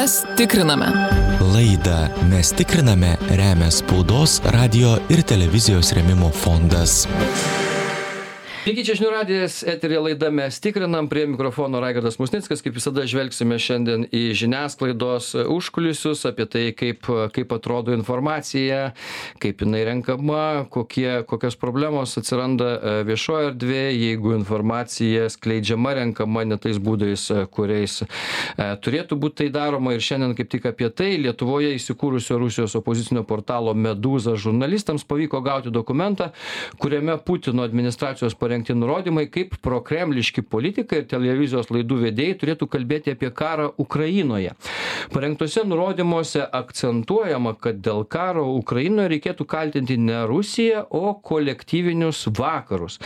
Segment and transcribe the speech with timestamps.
[0.00, 0.86] Mes tikriname.
[1.52, 7.04] Laidą Mes tikriname remia spaudos, radio ir televizijos remimo fondas.
[8.60, 13.56] Iki čia žinių radijas, eterė laida mes tikrinam, prie mikrofono Raigardas Musnickas, kaip visada žvelgsime
[13.56, 18.90] šiandien į žiniasklaidos užkulisius, apie tai, kaip, kaip atrodo informacija,
[19.40, 26.60] kaip jinai renkama, kokie, kokios problemos atsiranda e, viešoje erdvėje, jeigu informacija skleidžiama, renkama ne
[26.60, 28.06] tais būdais, e, kuriais e,
[28.84, 29.96] turėtų būti tai daroma.
[29.96, 35.72] Ir šiandien kaip tik apie tai Lietuvoje įsikūrusio Rusijos opozicinio portalo Medūza žurnalistams pavyko gauti
[35.72, 36.28] dokumentą,
[36.76, 43.12] kuriame Putino administracijos pareigūnai parengti nurodymai kaip prokremliški politikai ir televizijos laidų vedėjai turėtų kalbėti
[43.14, 44.56] apie karą Ukrainoje.
[45.14, 52.98] Parengtose nurodymuose akcentuojama, kad dėl karo Ukrainoje reikėtų kaltinti ne Rusiją, o kolektyvinius vakarus.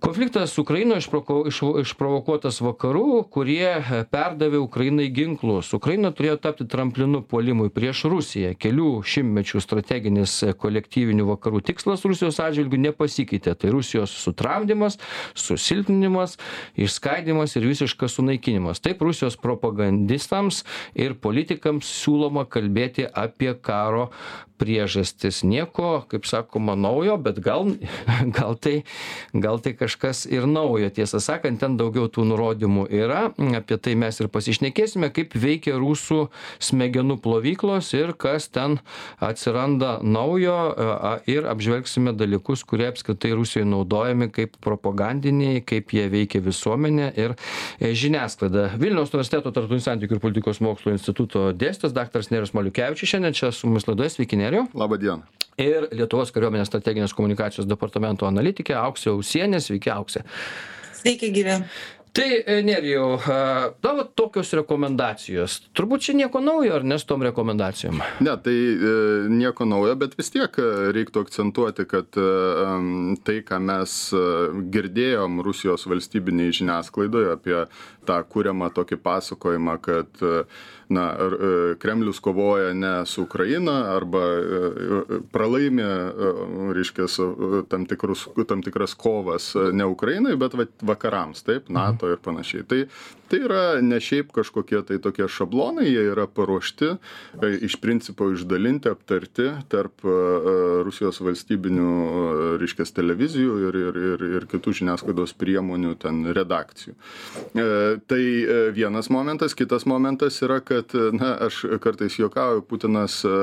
[0.00, 5.72] Konfliktas Ukrainoje išproko, iš, išprovokuotas vakarų, kurie perdavė Ukrainai ginklus.
[5.76, 8.54] Ukraina turėjo tapti tramplinu puolimui prieš Rusiją.
[8.60, 13.56] Kelių šimtmečių strateginis kolektyvinių vakarų tikslas Rusijos atžvilgių nepasikeitė.
[13.58, 14.98] Tai Rusijos sutramdymas
[15.34, 16.38] susilpninimas
[16.78, 20.64] išskaidymas ir visiškas sunaikinimas taip rusijos propagandistams
[20.98, 24.08] ir politikams siūloma kalbėti apie karo
[24.58, 27.68] priežastis nieko kaip sakoma naujo bet gal
[28.38, 28.82] gal tai
[29.32, 34.20] gal tai kažkas ir naujo tiesą sakant ten daugiau tų nurodymų yra apie tai mes
[34.20, 36.28] ir pasišnekėsime kaip veikia rusų
[36.62, 38.78] smegenų plovyklos ir kas ten
[39.24, 40.58] atsiranda naujo
[41.30, 47.36] ir apžvelgsime dalykus kurie apskritai rusijoj naudojami kaip propagandiniai kaip jie veikia visuomenę ir
[47.80, 53.36] e, žiniasklaidą vilniaus universiteto tarptautinių santykių ir politikos mokslų instituto dėstytojas daktaras nerijus maliukevičius šiandien
[53.40, 55.38] čia su mumis laidoje sveiki nerijau Labą dieną.
[55.58, 59.58] Ir Lietuvos kariuomenės strateginės komunikacijos departamento analitikė Auksė Ausienė.
[59.58, 60.24] Sveiki, Auksė.
[60.98, 61.60] Sveiki, gyvi.
[62.18, 63.18] Tai, e, Nerijau,
[63.80, 65.58] tavo tokios rekomendacijos.
[65.76, 68.00] Turbūt čia nieko naujo, ar ne su tom rekomendacijom?
[68.24, 68.94] Ne, tai e,
[69.30, 70.66] nieko naujo, bet vis tiek e,
[70.96, 72.26] reiktų akcentuoti, kad e,
[73.22, 74.24] tai, ką mes e,
[74.74, 77.60] girdėjom Rusijos valstybiniai žiniasklaidoje apie
[78.08, 80.42] tą kūriamą tokį pasakojimą, kad e,
[80.88, 85.82] na, e, Kremlius kovoja ne su Ukraina arba e, e, pralaimi,
[86.74, 87.06] reiškia,
[87.68, 91.78] tam, tikrus, tam tikras kovas ne Ukrainai, bet vakarams, taip, mhm.
[91.78, 92.64] NATO ir panašiai.
[92.68, 92.84] Tai,
[93.30, 96.94] tai yra ne šiaip kažkokie tai tokie šablonai, jie yra paruošti,
[97.68, 100.04] iš principo išdalinti, aptarti tarp
[100.86, 101.90] Rusijos valstybinių,
[102.62, 106.94] reiškia, televizijų ir, ir, ir, ir kitų žiniasklaidos priemonių ten redakcijų.
[108.08, 108.22] Tai
[108.74, 113.34] vienas momentas, kitas momentas yra, kad na aš kartais juokauju putinas e,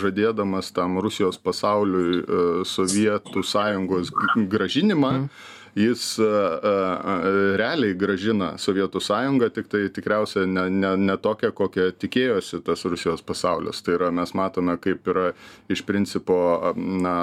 [0.00, 7.14] žadėdamas tam rusijos pasauliui e, sovietų sąjungos grąžinimą mm jis a, a,
[7.56, 13.24] realiai gražina Sovietų sąjungą, tik tai tikriausiai ne, ne, ne tokią, kokią tikėjosi tas Rusijos
[13.24, 13.80] pasaulis.
[13.84, 15.30] Tai yra, mes matome, kaip yra
[15.72, 16.36] iš principo
[16.76, 17.16] na,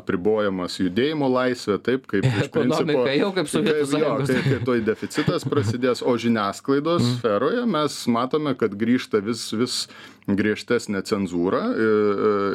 [0.00, 3.04] apribojamas judėjimo laisvė, taip kaip iš principo.
[3.20, 4.32] jau kaip Sovietų sąjungos.
[4.32, 7.16] Kai, kai toj deficitas prasidės, o žiniasklaidos mm.
[7.20, 9.82] sferoje mes matome, kad grįžta vis, vis
[10.26, 11.86] griežtesnę cenzūrą, e,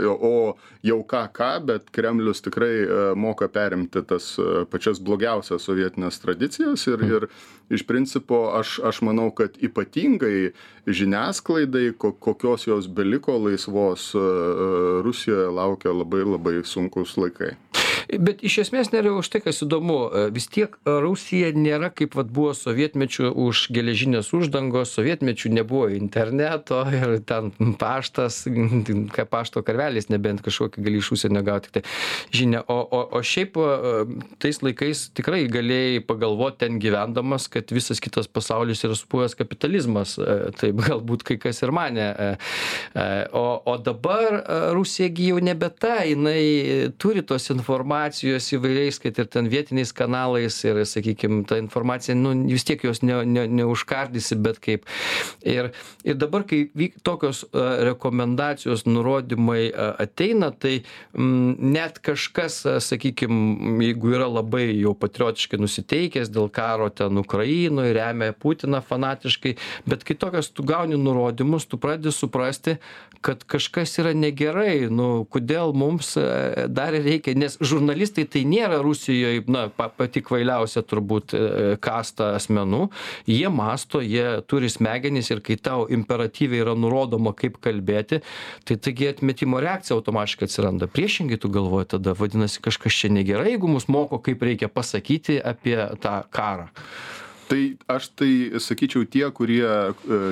[0.03, 4.35] e, o jau ką ką, bet Kremlius tikrai e, moka perimti tas
[4.71, 7.27] pačias blogiausias sovietinės tradicijas ir, ir
[7.71, 10.51] iš principo aš, aš manau, kad ypatingai
[10.87, 14.11] žiniasklaidai, kokios jos beliko laisvos
[15.05, 17.55] Rusijoje laukia labai labai sunkus laikai
[18.19, 22.51] bet iš esmės nerijau štai kas įdomu e, vis tiek rusija nėra kaip vat buvo
[22.57, 27.51] sovietmečiu už geležinės uždangos sovietmečiu nebuvo interneto ir ten
[27.81, 31.83] paštas ką pašto karvelis nebent kažkokį gali iš užsienio gaut tiktai
[32.35, 32.63] žinią.
[32.67, 33.69] O o o šiaip e,
[34.43, 40.37] tais laikais tikrai galėjai pagalvot ten gyvendamas kad visas kitas pasaulis yra supuvęs kapitalizmas e,
[40.59, 42.09] taip galbūt kai kas ir manė
[43.37, 44.41] o o dabar
[44.75, 49.91] rusija gi jau nebe ta jinai turi tos informacijos informacijos įvairiais kad ir ten vietiniais
[49.93, 54.85] kanalais ir sakykim ta informacija nu vis tiek jos ne ne neužkardysi bet kaip.
[55.43, 55.71] Ir
[56.03, 60.83] ir dabar kai vyk tokios rekomendacijos nurodymai ateina tai
[61.13, 68.33] m net kažkas sakykim jeigu yra labai jau patriotiškai nusiteikęs dėl karo ten ukrainoj remia
[68.33, 69.55] putiną fanatiškai
[69.85, 72.77] bet kai tokias tu gauni nurodymus tu pradedi suprasti
[73.21, 76.15] kad kažkas yra negerai nu kodėl mums
[76.67, 81.41] dar reikia nes žurnalistai žurnalistai tai nėra rusijoj na pa pati kvailiausia turbūt e,
[81.81, 82.89] kasta asmenų.
[83.27, 88.21] Jie mąsto jie turi smegenis ir kai tau imperatyviai yra nurodoma kaip kalbėti
[88.65, 90.87] tai taigi atmetimo reakcija automatiškai atsiranda.
[90.87, 95.77] Priešingai tu galvoji tada vadinasi kažkas čia negerai jeigu mus moko kaip reikia pasakyti apie
[96.01, 96.69] tą karą
[97.51, 98.31] tai aš tai
[98.63, 99.67] sakyčiau tie kurie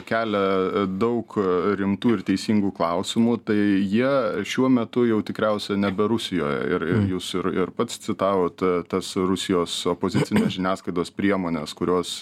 [0.08, 1.36] kelia daug
[1.80, 4.12] rimtų ir teisingų klausimų tai jie
[4.48, 6.62] šiuo metu jau tikriausia nebe rusijoje.
[6.70, 12.14] Ir ir jūs ir ir pats citavot tas rusijos opozicinės žiniasklaidos priemones kurios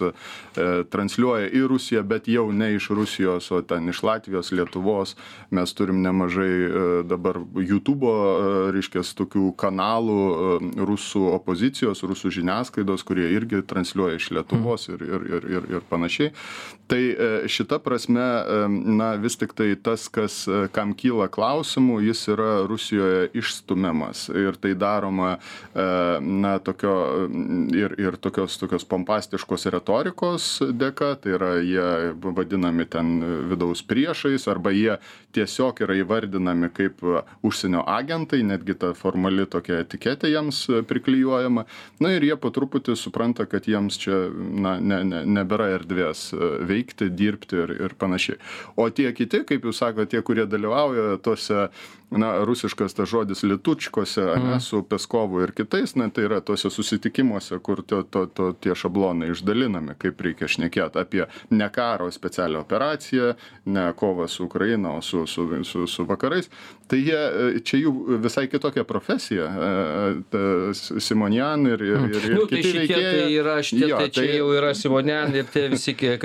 [0.94, 5.14] transliuoja į rusiją bet jau ne iš rusijos o ten iš latvijos lietuvos.
[5.54, 8.16] Mes turim nemažai dabar jutubo
[8.74, 10.20] reiškias tokių kanalų
[10.90, 16.34] rusų opozicijos rusų žiniasklaidos kurie irgi transliuoja iš lietuvos ir ir ir ir ir panašiai.
[16.88, 17.02] Tai
[17.52, 18.26] šita prasme
[18.70, 24.28] na vis tiktai tas kas kam kyla klausimų jis yra rusijoje išstumiamas.
[24.32, 25.36] Ir tai daroma
[25.74, 27.28] na tokio
[27.76, 31.16] ir ir tokios tokios pompastiškos retorikos dėka.
[31.22, 31.88] Tai yra jie
[32.24, 33.20] vadinami ten
[33.52, 34.96] vidaus priešais arba jie
[35.36, 37.04] tiesiog yra įvardinami kaip
[37.46, 41.66] užsienio agentai netgi ta formali tokia etiketė jiems priklijuojama.
[42.00, 46.30] Na ir jie po truputį supranta kad jiems čia na ne ne nebėra erdvės
[46.70, 48.40] veikti dirbti ir ir panašiai.
[48.78, 51.68] O tie kiti kaip jūs sakot tie kurie dalyvauja tose
[52.12, 57.60] na rusiškas tas žodis litučkose ane su peskovu ir kitais na tai yra tuose susitikimuose
[57.60, 63.34] kur to to to tie šablonai išdalinami kaip reikia šnekėt apie ne karo specialią operaciją
[63.66, 66.50] ne kovą su ukraina o su su su su vakarais.
[66.88, 69.48] Tai jie čia jų visai kitokia profesija
[70.32, 70.44] ta
[70.74, 74.38] simonian ir ir ir nu, tai šitie tai yra šitie jo, tai čia tai...
[74.38, 76.24] jau yra simonian ir tie visi kiek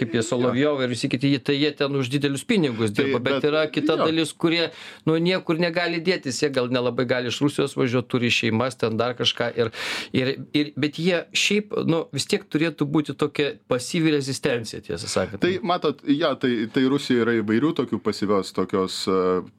[0.00, 3.38] kaip jie solovjovai ir visi kiti tai jie ten už didelius pinigus dirba tai, bet,
[3.38, 4.08] bet yra kita jo.
[4.10, 4.70] dalis kurie
[5.06, 9.16] nu niekur negali dėtis jie gal nelabai gali iš rusijos važiuot turi šeimas ten dar
[9.18, 9.72] kažką ir
[10.12, 15.42] ir ir bet jie šiaip nu vis tiek turėtų būti tokia pasyvi rezistencija tiesą sakant.
[15.42, 19.00] Tai matot jo tai tai rusijoj yra įvairių tokių pasyvios tokios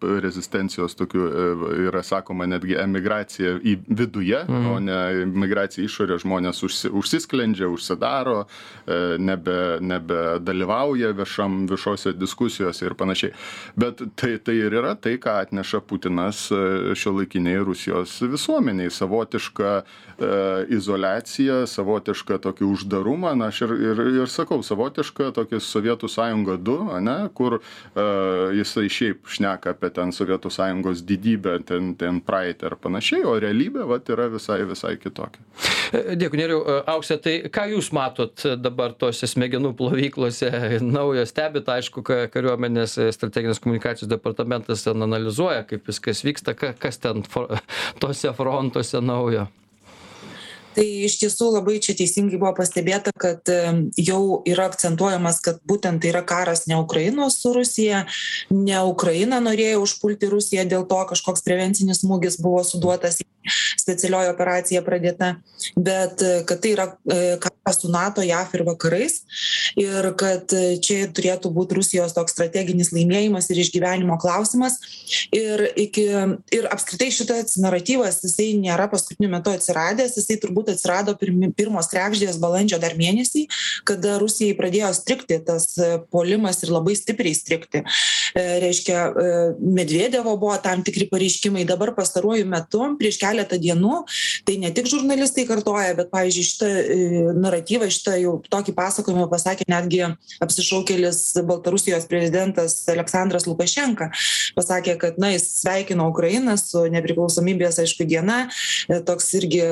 [0.01, 1.29] rezistencijos tokių
[1.89, 8.43] yra sakoma netgi emigracija į viduje o ne migracija į išorę žmonės užsi užsisklendžia užsidaro
[9.19, 13.33] nebe nebedalyvauja viešam viešose diskusijose ir panašiai.
[13.79, 19.73] Bet tai tai ir yra tai ką atneša putinas šiuolaikinei rusijos visuomenei savotišką
[20.75, 23.35] izoliaciją savotišką tokį uždarumą.
[23.39, 27.59] Na aš ir ir ir sakau savotišką tokį sovietų sąjunga du ane kur
[28.55, 33.87] jisai šiaip šneka apie ten sovietų sąjungos didybę ten ten praeitį ar panašiai o realybė
[33.89, 35.43] vat yra visai visai kitokia.
[35.89, 36.61] Dėkui nerijau.
[36.89, 40.49] Aukse tai ką jūs matot dabar tose smegenų plovyklose?
[40.85, 47.01] Naujo stebit aišku ka kariuomenės strateginės komunikacijos departamentas ten analizuoja kaip viskas vyksta ka kas
[47.01, 47.47] ten fo
[47.99, 49.47] tuose frontuose naujo
[50.75, 53.49] tai iš tiesų labai čia teisingai buvo pastebėta kad
[53.97, 58.05] jau yra akcentuojamas kad būtent tai yra karas ne ukrainos su rusija.
[58.53, 63.21] Ne ukraina norėjo užpulti rusiją dėl to kažkoks prevencinis smūgis buvo suduotas
[63.79, 65.35] specialioji operacija pradėta.
[65.75, 66.87] Bet kad tai yra
[67.41, 69.21] karas su nato jav ir vakarais.
[69.79, 70.51] Ir kad
[70.83, 74.77] čia turėtų būt rusijos toks strateginis laimėjimas ir išgyvenimo klausimas.
[75.35, 76.05] Ir iki
[76.55, 81.87] ir apskritai šitas naratyvas jisai nėra paskutiniu metu atsiradęs jisai turbūt turbūt atsirado pirmi pirmos
[81.89, 83.47] kregždės balandžio dar mėnesį
[83.87, 85.77] kada rusijai pradėjo strigti tas
[86.11, 87.83] puolimas ir labai stipriai strigti.
[88.35, 89.09] Reiškia
[89.59, 91.65] medvedevo buvo tam tikri pareiškimai.
[91.69, 94.03] Dabar pastaruoju metu prieš keletą dienų
[94.45, 96.69] tai ne tik žurnalistai kartoja bet pavyzdžiui šitą
[97.39, 100.03] naratyvą šitą jau tokį pasakojimą pasakė netgi
[100.43, 104.11] apsišaukėlis baltarusijos prezidentas aleksandras lukašenka.
[104.57, 108.45] Pasakė kad na jis sveikino ukrainą su nepriklausomybės aišku diena.
[109.07, 109.63] Toks irgi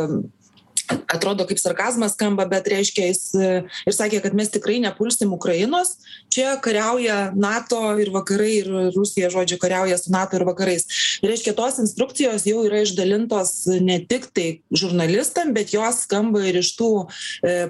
[1.08, 5.96] atrodo kaip sarkazmas skamba bet reiškia jis ir sakė kad mes tikrai nepulsim ukrainos.
[6.34, 10.88] Čia kariauja nato ir vakarai ir rusija žodžiu kariauja su nato ir vakarais.
[11.26, 13.54] Reiškia tos instrukcijos jau yra išdalintos
[13.84, 16.92] ne tik tai žurnalistam bet jos skamba ir iš tų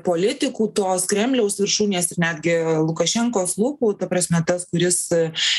[0.05, 2.55] politikų tos kremliaus viršūnės ir netgi
[2.87, 5.07] lukašenkos lūpų ta prasme tas kuris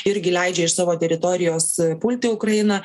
[0.08, 1.70] irgi leidžia iš savo teritorijos
[2.02, 2.80] pulti ukrainą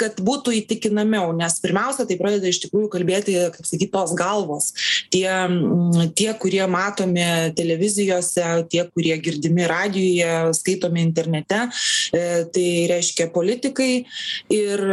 [0.00, 4.72] kad būtų įtikinamiau nes pirmiausia tai pradeda iš tikrųjų kalbėti kaip sakyt tos galvos.
[5.12, 5.28] Tie
[6.18, 7.24] tie kurie matomi
[7.56, 11.66] televizijose tie kurie girdimi radijuje skaitomi internete
[12.52, 14.04] tai reiškia politikai.
[14.52, 14.84] Ir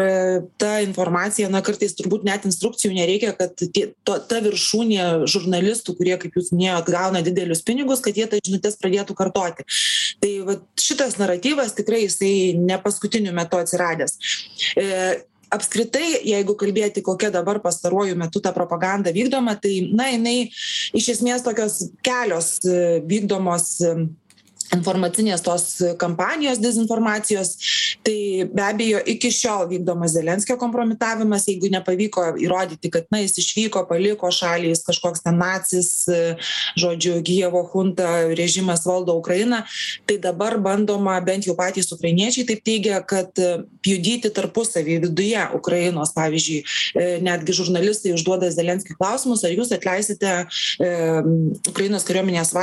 [0.62, 6.17] ta informacija na kartais turbūt net instrukcijų nereikia kad tie to ta viršūnė žurnalistų kurie
[6.21, 9.67] kaip jūs minėjot gauna didelius pinigus kad jie tas žinutes pradėtų kartoti.
[10.19, 14.17] Tai vat šitas naratyvas tikrai jisai ne paskutiniu metu atsiradęs
[15.53, 20.38] apskritai jeigu kalbėti kokia dabar pastaruoju metu ta propaganda vykdoma tai na jinai
[20.98, 22.58] iš esmės tokios kelios
[23.10, 23.72] vykdomos
[24.76, 25.66] informacinės tos
[26.00, 27.56] kampanijos dezinformacijos.
[28.06, 28.18] Tai
[28.54, 34.30] be abejo iki šiol vykdomas zelenskio kompromitavimas jeigu nepavyko įrodyti kad na jis išvyko paliko
[34.34, 35.90] šalį jis kažkoks ten nacis
[36.80, 39.64] žodžiu kijevo chunta režimas valdo ukrainą
[40.08, 43.34] tai dabar bandoma bent jau patys ukrainiečiai taip teigia kad
[43.84, 46.14] pjudyti tarpusavy viduje ukrainos.
[46.16, 50.34] Pavyzdžiui netgi žurnalistai užduoda zelenskiui klausimus ar jūs atleisite
[51.70, 52.54] ukrainos kariuomenės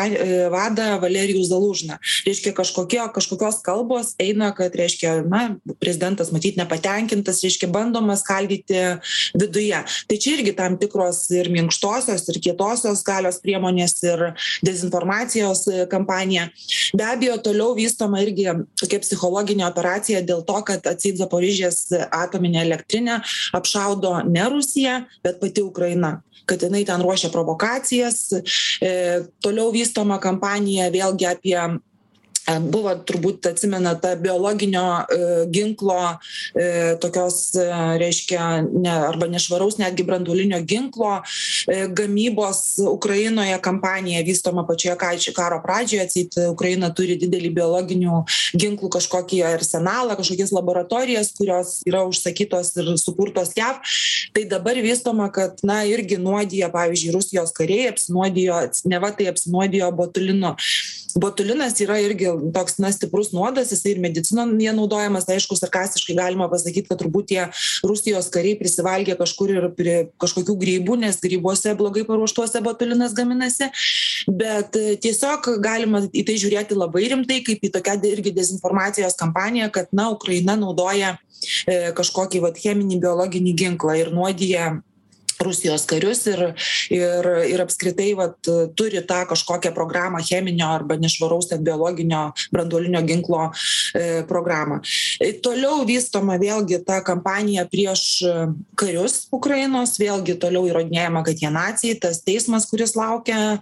[0.53, 1.96] vadą valerijų zalužną
[2.27, 8.83] reiškia kažkokie kažkokios kalbos eina kad reiškia na prezidentas matyt nepatenkintas reiškia bandoma skaldyti
[9.35, 9.83] viduje.
[10.09, 14.25] Tai čia irgi tam tikros ir minkštosios ir kietosios galios priemonės ir
[14.67, 16.49] dezinformacijos kampanija.
[16.97, 18.49] Be abejo toliau vystoma irgi
[18.81, 23.21] tokia psichologinė operacija dėl to kad atseit zaporižės atominę elektrinę
[23.57, 28.31] apšaudo ne rusija bet pati ukraina kad jinai ten ruošia provokacijas.
[28.81, 28.93] E
[29.43, 31.59] toliau vystoma kampanija vėlgi apie
[32.61, 34.85] buvo turbūt atsimenat ta biologinio
[35.53, 36.17] ginklo
[37.03, 37.39] tokios
[38.01, 41.21] reiškia ne arba nešvaraus netgi branduolinio ginklo
[41.97, 46.07] gamybos ukrainoje kampanija vystoma pačioje kač karo pradžioje.
[46.07, 48.23] Atseit ukraina turi didelį biologinių
[48.59, 53.81] ginklų kažkokį arsenalą kažkokias laboratorijas kurios yra užsakytos ir sukurtos jav.
[54.37, 60.55] Tai dabar vystoma kad na irgi nuodija pavyzdžiui rusijos kariai apsinuodijo neva tai apsinuodijo botulinu
[61.17, 66.89] botulinas yra irgi toks na stiprus nuodas jisai ir medicinoje naudojamas aišku sarkastiškai galima pasakyt
[66.91, 67.43] kad turbūt tie
[67.87, 73.71] rusijos kariai prisivalgė kažkur ir prie kažkokių grybų nes grybuose blogai paruoštuose botulinas gaminasi.
[74.29, 79.93] Bet tiesiog galima į tai žiūrėti labai rimtai kaip į tokią irgi dezinformacijos kampaniją kad
[79.97, 81.17] na ukraina naudoja
[81.97, 84.77] kažkokį vat cheminį biologinį ginklą ir nuodija
[85.43, 86.43] rusijos karius ir
[86.91, 93.51] ir ir apskritai vat turi tą kažkokią programą cheminio arba nešvaraus ten biologinio branduolinio ginklo
[94.29, 94.81] programą.
[95.43, 98.23] Toliau vystoma vėlgi ta kampanija prieš
[98.79, 103.59] karius ukrainos vėlgi toliau įrodinėjama kad jie naciai tas teismas kuris laukia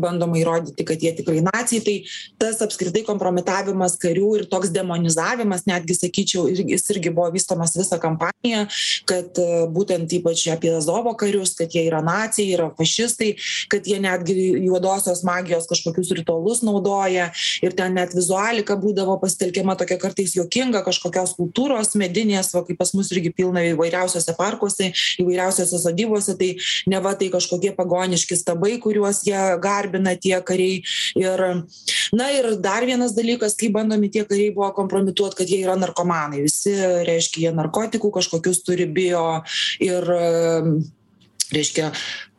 [0.00, 1.82] bandoma įrodyti kad jie tikrai naciai.
[1.84, 1.96] Tai
[2.40, 8.66] tas apskritai kompromitavimas karių ir toks demonizavimas netgi sakyčiau jis irgi buvo vystomas visą kampaniją
[9.08, 9.38] kad
[9.74, 13.34] būtent ypač apie azovo karius kad jie yra naciai yra fašistai
[13.68, 14.34] kad jie netgi
[14.64, 17.30] juodosios magijos kažkokius ritualus naudoja.
[17.62, 22.92] Ir ten net vizualika būdavo pasitelkiama tokia kartais juokinga kažkokios kultūros medinės va kaip pas
[22.94, 26.54] mus irgi pilna įvairiausiuose parkuose įvairiausiose sodybose tai
[26.90, 30.82] neva tai kažkokie pagoniški stabai kuriuos jie garbina tie kariai.
[31.18, 31.44] Ir
[32.14, 36.44] na ir dar vienas dalykas kaip bandomi tie kariai buvo kompromituot kad jie yra narkomanai.
[36.46, 36.74] Visi
[37.08, 39.42] reiškia jie narkotikų kažkokius turi bijo
[39.82, 40.04] ir
[41.54, 41.92] reiškia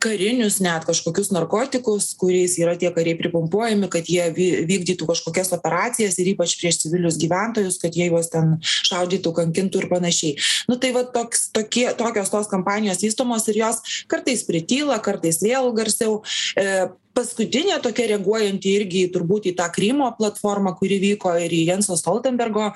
[0.06, 6.18] karinius net kažkokius narkotikus kuriais yra tie kariai pripumpuojami kad jie vy vykdytų kažkokias operacijas
[6.22, 10.36] ir ypač prieš civilius gyventojus kad jie juos ten šaudytų kankintų ir panašiai.
[10.70, 15.72] Nu tai va toks tokie tokios tos kampanijos vystomos ir jos kartais prityla kartais vėl
[15.76, 16.22] garsiau.
[16.56, 16.86] E
[17.16, 22.70] paskutinė tokia reaguojanti irgi turbūt į tą krymo platformą kuri vyko ir į jenso stoltenbergo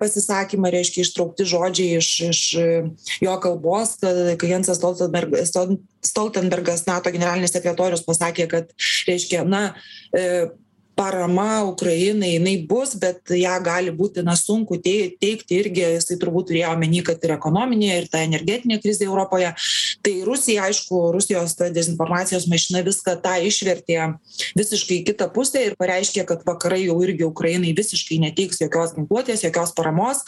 [0.00, 2.42] pasisakymą reiškia ištraukti žodžiai iš iš
[3.24, 5.76] jo kalbos kai jensas stoltenberg stol
[6.06, 8.76] stoltenbergas nato generalinis sekretorius pasakė kad
[9.08, 9.70] reiškia na
[10.16, 10.50] e
[10.96, 16.50] parama ukrainai jinai bus bet ją gali būti na sunku tei teikti irgi jisai turbūt
[16.50, 19.50] turėjo omeny kad ir ekonominė ir ta energetinė krizė europoje.
[20.04, 23.98] Tai rusija aišku rusijos ta dezinformacijos mašina viską tą išvertė
[24.58, 29.46] visiškai į kitą pusę ir pareiškė kad vakarai jau irgi ukrainai visiškai neteiks jokios ginkluotės
[29.46, 30.22] jokios paramos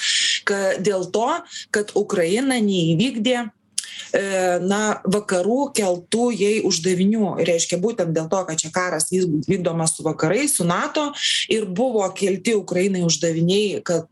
[0.48, 1.28] ka dėl to
[1.74, 3.46] kad ukraina neįvykdė
[4.66, 7.36] na vakarų keltų jai uždavinių.
[7.46, 11.10] Reiškia būtent dėl to kad čia karas vys vykdomas su vakarais su nato
[11.52, 14.08] ir buvo kelti ukrainai uždaviniai kad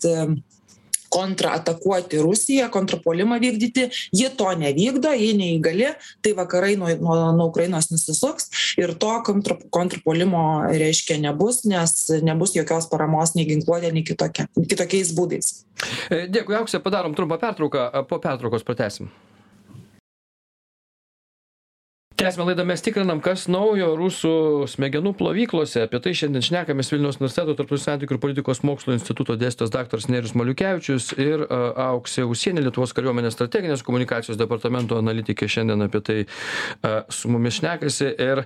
[1.14, 3.88] kontratakuoti rusiją kontrpuolimą vykdyti.
[4.12, 5.92] Ji to nevykdo ji neįgali
[6.22, 12.56] tai vakarai nuo nuo nuo ukrainos nusisuks ir to kontr kontrpuolimo reiškia nebus nes nebus
[12.58, 15.52] jokios paramos nei ginkluote nei kitokia kitokiais būdais.
[16.10, 19.12] Dėkui aukse padarom trumpą pertrauką po pertraukos pratęsim
[22.16, 24.32] tęsiame laidą mes tikrinam kas naujo rusų
[24.70, 25.82] smegenų plovyklose.
[25.84, 30.36] Apie tai šiandien šnekamės vilniaus universiteto tarptautinių santykių ir politikos mokslų instituto dėstytojas daktaras nerijus
[30.38, 36.18] maliukevičius ir auksė usienė lietuvos kariuomenės strateginės komunikacijos departamento analitikė šiandien apie tai
[37.10, 38.12] su mumis šnekasi.
[38.14, 38.44] Ir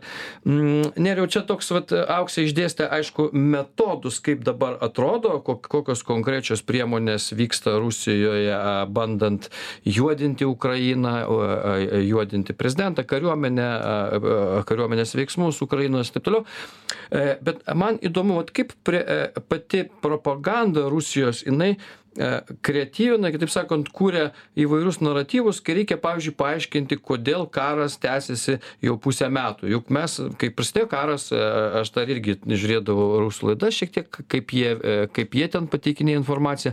[0.48, 6.64] mm, nerijau čia toks vat auksė išdėstė aišku metodus kaip dabar atrodo kok kokios konkrečios
[6.64, 8.56] priemonės vyksta rusijoje
[8.96, 9.50] bandant
[9.84, 11.14] juodinti ukrainą
[12.08, 13.68] juodinti prezidentą kariuomenę ne
[14.68, 16.44] kariuomenės veiksmus Ukrainos ir taip toliau.
[17.44, 19.02] Bet man įdomu, vat kaip prie,
[19.50, 21.74] pati propaganda Rusijos, jinai
[22.64, 29.28] kreatyvina, kitaip sakant, kūrė įvairius naratyvus, kai reikia, pavyzdžiui, paaiškinti, kodėl karas tęsiasi jau pusę
[29.30, 29.68] metų.
[29.70, 34.72] Juk mes, kai prasidėjo karas, aš dar irgi žiūrėdavau rusų laidas šiek tiek, kaip jie,
[35.14, 36.72] kaip jie ten pateikinė informaciją.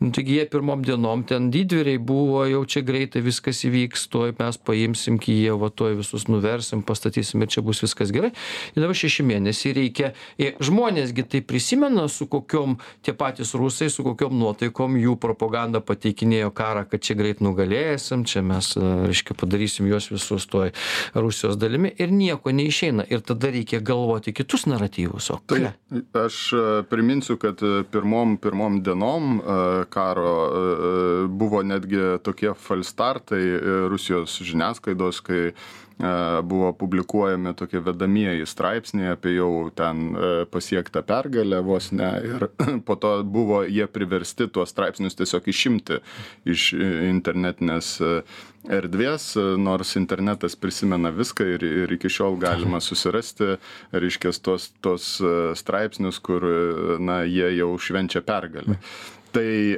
[0.00, 4.60] Nu, taigi jie pirmom dienom ten didvyriai buvo, jau čia greitai viskas įvyks, tuoj mes
[4.64, 8.32] paimsim Kijevą, tuoj visus nuversim, pastatysim ir čia bus viskas gerai.
[8.72, 10.12] Ir dabar šeši mėnesiai reikia.
[10.38, 16.84] Žmonėsgi tai prisimena, su kokiom tie patys rusai, su kokiom nuotaikom jų propaganda pateikinėjo karą,
[16.90, 20.72] kad čia greit nugalėsim, čia mes, reiškia, padarysim juos visus toj
[21.16, 23.06] Rusijos dalimi ir nieko neišeina.
[23.12, 25.30] Ir tada reikia galvoti kitus naratyvus.
[25.34, 25.72] O tai
[26.20, 26.42] aš
[26.90, 29.40] priminsiu, kad pirmom, pirmom dienom
[29.92, 30.36] karo
[31.32, 33.42] buvo netgi tokie falstartai
[33.90, 35.42] Rusijos žiniasklaidos, kai
[36.42, 40.10] buvo publikuojami tokie vedamieji straipsniai apie jau ten
[40.52, 42.48] pasiektą pergalę vos ne ir
[42.88, 46.02] po to buvo jie priversti tuos straipsnius tiesiog išimti
[46.44, 46.72] iš
[47.08, 47.94] internetinės
[48.66, 49.30] erdvės
[49.62, 53.56] nors internetas prisimena viską ir ir iki šiol galima susirasti
[53.92, 55.10] reiškias tuos tuos
[55.56, 56.44] straipsnius kur
[57.00, 58.76] na jie jau švenčia pergalę
[59.36, 59.76] tai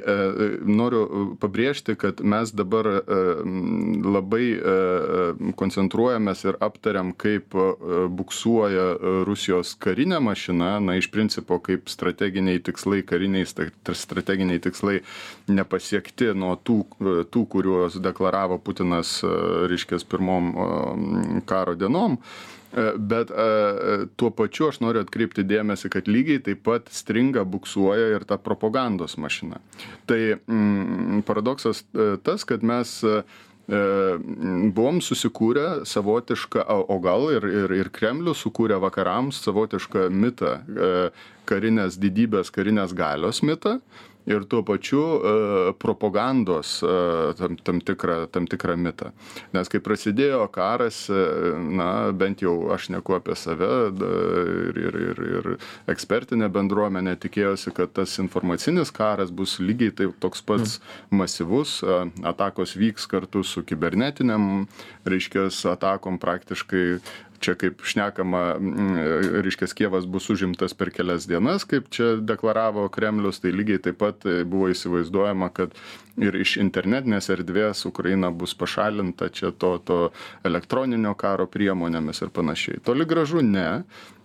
[0.62, 2.86] noriu pabrėžti kad mes dabar
[4.18, 4.46] labai
[5.58, 7.56] koncentruojamės ir aptariam kaip
[8.18, 8.86] buksuoja
[9.28, 10.76] rusijos karinė mašina.
[10.82, 15.00] Na iš principo kaip strateginiai tikslai kariniai strateginiai tikslai
[15.50, 16.78] nepasiekti nuo tų
[17.32, 19.18] tų kuriuos deklaravo putinas
[19.70, 20.54] reiškias pirmom
[21.48, 22.18] karo dienom
[22.98, 23.32] bet
[24.20, 29.16] tuo pačiu aš noriu atkreipti dėmesį kad lygiai taip pat stringa buksuoja ir ta propagandos
[29.16, 29.62] mašina.
[30.08, 31.84] Tai mm, paradoksas
[32.26, 32.98] tas kad mes
[33.68, 40.54] buvom susikūrę savotišką o gal ir ir ir kremlius sukūrė vakarams savotišką mitą
[41.48, 43.78] karinės didybės karinės galios mitą
[44.28, 45.02] ir tuo pačiu
[45.80, 46.78] propagandos
[47.38, 49.10] tam tam tikrą tam tikrą mitą.
[49.56, 51.06] Nes kai prasidėjo karas
[51.58, 53.70] na bent jau aš šneku apie save
[54.70, 55.50] ir ir ir ir
[55.90, 60.78] ekspertinė bendruomenė tikėjosi kad tas informacinis karas bus lygiai taip toks pats
[61.10, 61.78] masyvus
[62.32, 64.66] atakos vyks kartu su kibernetinėm
[65.08, 66.84] reiškias atakom praktiškai
[67.40, 68.42] čia kaip šnekama
[69.44, 74.26] reiškias kijevas bus užimtas per kelias dienas kaip čia deklaravo kremlius tai lygiai taip pat
[74.48, 75.74] buvo įsivaizduojama kad
[76.18, 79.98] ir iš internetinės erdvės ukraina bus pašalinta čia to to
[80.48, 82.82] elektroninio karo priemonėmis ir panašiai.
[82.84, 83.68] Toli gražu ne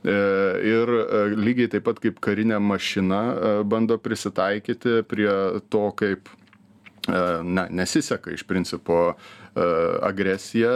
[0.04, 0.94] ir
[1.40, 3.22] lygiai taip pat kaip karinė mašina
[3.64, 5.34] bando prisitaikyti prie
[5.70, 6.32] to kaip
[7.44, 9.14] na nesiseka iš principo
[10.02, 10.70] agresija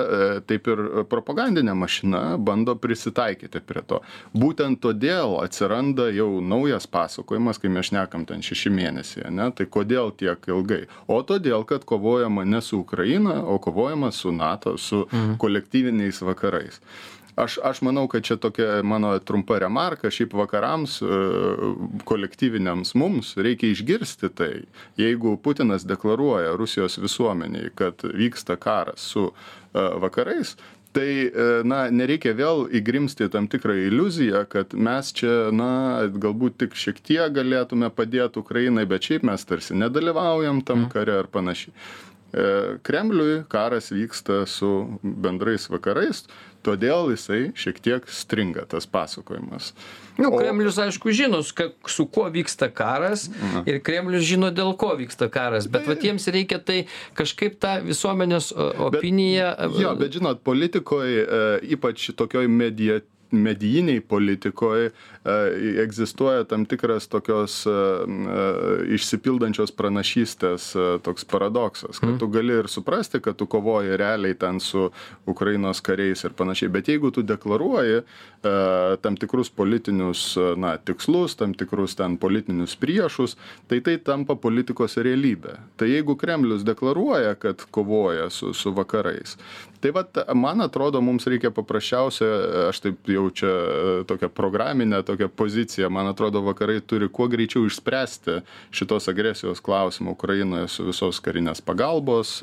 [0.45, 4.01] taip ir propagandinė mašina bando prisitaikyti prie to.
[4.37, 10.11] Būtent todėl atsiranda jau naujas pasakojimas kai mes šnekam ten šeši mėnesiai ane tai kodėl
[10.19, 10.83] tiek ilgai?
[11.07, 15.07] O todėl kad kovojama ne su ukraina o kovojama su nato su
[15.41, 16.81] kolektyviniais vakarais
[17.37, 20.99] aš aš manau kad čia tokia mano trumpa remarka šiaip vakarams
[22.05, 24.53] kolektyviniams mums reikia išgirsti tai.
[24.97, 29.31] Jeigu putinas deklaruoja rusijos visuomenei kad vyksta karas su
[29.73, 30.55] vakarais
[30.97, 31.29] tai
[31.67, 35.69] na nereikia vėl įgrimzti į tam tikrą iliuziją kad mes čia na
[36.09, 41.29] galbūt tik šiek tiek galėtume padėt ukrainai bet šiaip mes tarsi nedalyvaujam tam kare ar
[41.29, 41.75] panašiai
[42.83, 44.69] kremliui karas vyksta su
[45.01, 46.25] bendrais vakarais
[46.67, 49.71] todėl jisai šiek tiek stringa tas pasakojimas.
[50.17, 53.61] Nu, Kremlius, aišku, žino, su kuo vyksta karas Na.
[53.69, 56.79] ir Kremlius žino, dėl ko vyksta karas, bet va jiems reikia tai
[57.17, 59.51] kažkaip tą visuomenės opiniją.
[59.61, 61.27] Bet, jo, bet žinot, politikoje,
[61.77, 64.85] ypač tokioj medija medijinėj politikoj
[65.83, 67.59] egzistuoja tam tikras tokios
[68.97, 70.69] išsipildančios pranašystės
[71.03, 74.89] toks paradoksas kad tu gali ir suprasti kad tu kovoji realiai ten su
[75.25, 78.01] ukrainos kariais ir panašiai bet jeigu tu deklaruoji
[79.01, 85.57] tam tikrus politinius na tikslus tam tikrus ten politinius priešus tai tai tampa politikos realybe
[85.75, 89.37] tai jeigu kremlius deklaruoja kad kovoja su su vakarais
[89.79, 92.29] tai vat man atrodo mums reikia paprasčiausia
[92.69, 93.53] aš taip jau čia
[94.07, 95.89] tokią programinę tokią poziciją.
[95.89, 98.37] Man atrodo vakarai turi kuo greičiau išspręsti
[98.71, 102.37] šitos agresijos klausimą ukrainoje su visos karinės pagalbos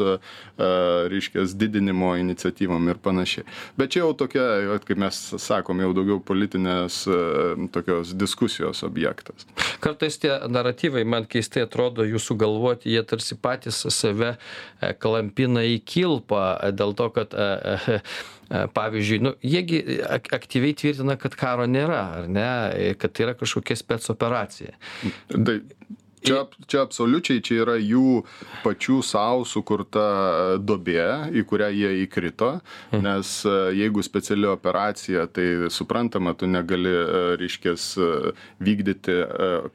[1.15, 3.47] reiškias didinimo iniciatyvom ir panašiai.
[3.79, 7.05] Bet čia jau tokia vat kaip mes sakom jau daugiau politinės
[7.75, 9.47] tokios diskusijos objektas.
[9.85, 14.35] Kartais tie naratyvai man keistai atrodo jų sugalvoti jie tarsi patys save
[14.99, 17.37] klampina į kilpą dėl to kad
[18.49, 19.81] pavyzdžiui nu jie gi
[20.17, 22.49] ak aktyviai tvirtina kad karo nėra ar ne?
[23.01, 24.77] Kad tai yra kažkokia spec operacija.
[25.33, 25.61] Tai
[26.25, 28.23] čia čia absoliučiai čia yra jų
[28.65, 30.05] pačių sau sukurta
[30.59, 31.05] duobė
[31.37, 32.51] į kurią jie įkrito
[33.05, 33.33] nes
[33.77, 36.93] jeigu speciali operacija tai suprantama tu negali
[37.41, 37.87] reiškias
[38.65, 39.17] vykdyti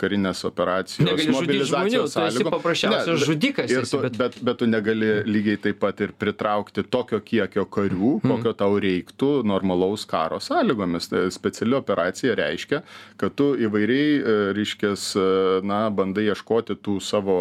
[0.02, 6.02] karinės operacijos mobilizacijos sąlygom paprasčiausias žudikas ir tu, bet- bet, tu negali lygiai taip pat
[6.02, 8.32] ir pritraukti tokio kiekio karių, Hmm.
[8.34, 11.08] kokio tau reiktų normalaus karo sąlygomis.
[11.10, 12.82] Tai Speciali operacija reiškia,
[13.18, 17.36] kad tu įvairiai, e, reiškias, e, na, bandai ieškoti tų savo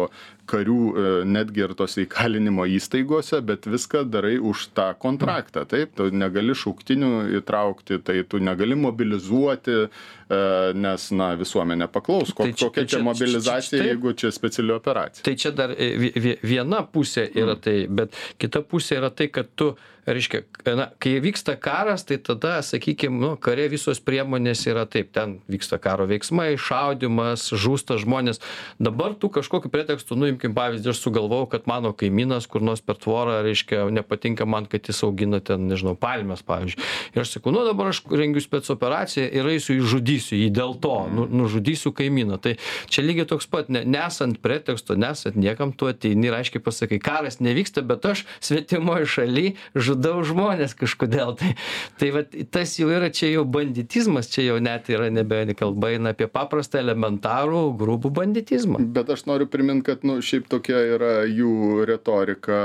[0.49, 5.65] karių e, netgi ir tose įkalinimo įstaigose, bet viską darai už tą kontraktą.
[5.69, 10.39] Taip, tu negali šauktinių įtraukti, tai tu negali mobilizuoti, e,
[10.77, 13.87] nes, na, visuomenė paklaus, ko, Tai čia- kokia tai čia mobilizacija, taip.
[13.91, 15.23] jeigu čia speciali operacija.
[15.25, 19.27] Tai čia dar e, vi- vi- viena pusė yra tai, bet kita pusė yra tai,
[19.27, 19.75] kad tu,
[20.09, 20.39] reiškia,
[20.75, 25.77] na, kai vyksta karas, tai tada, sakykime, nu, kare visos priemonės yra taip, ten vyksta
[25.77, 28.39] karo veiksmai, šaudimas, žūsta žmonės.
[28.81, 32.95] Dabar tu kažkokiu pretekstu, nu, imkim pavyzdį, aš sugalvojau, kad mano kaimynas kur nors per
[32.95, 36.79] tvorą, reiškia, nepatinka man, kad jis augina ten, nežinau, palmės, pavyzdžiui.
[37.15, 40.95] Ir aš sakau, nu dabar aš rengiu spec operaciją ir eisiu įžudysiu jį dėl to,
[41.11, 42.39] nu, nužudysiu kaimyną.
[42.39, 42.55] Tai
[42.87, 47.41] čia lygiai toks pat, ne, nesant preteksto, nesant niekam, tu ateini ir aiškiai pasakai, karas
[47.43, 51.35] nevyksta, bet aš svetimoje šalyje žudau žmonės kažkodėl.
[51.39, 51.53] Tai,
[51.99, 52.23] tai va,
[52.53, 56.81] tas jau yra, čia jau banditizmas, čia jau net yra nebe kalba eina apie paprastą
[56.83, 58.81] elementarų grūbų banditizmą.
[58.95, 62.59] Bet aš noriu priminti, kad nu, šiaip tokia yra jų retorika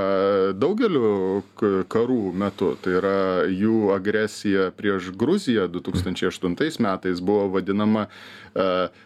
[0.61, 1.43] daugeliu
[1.91, 2.75] karų metu.
[2.83, 8.09] Tai yra jų agresija prieš Gruziją 2008 metais buvo vadinama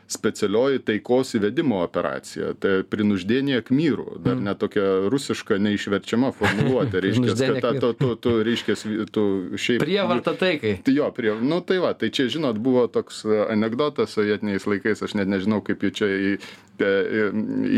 [0.08, 2.52] specialioji taikos įvedimo operacija.
[2.60, 7.00] Tai prinuždėnė Kmyrų, dar net tokia rusiška neišverčiama formuluotė.
[7.04, 8.76] Reiškia, kad ta, tu, tu, tu, reiškia,
[9.12, 9.24] tu
[9.56, 9.82] šiaip...
[9.84, 10.74] Prievarta taikai.
[10.84, 15.04] Tai jo, prie, nu tai va, tai čia, žinot, buvo toks e, anegdotas sovietiniais laikais,
[15.04, 16.32] aš net nežinau, kaip jį čia, į,
[16.78, 17.28] e, e,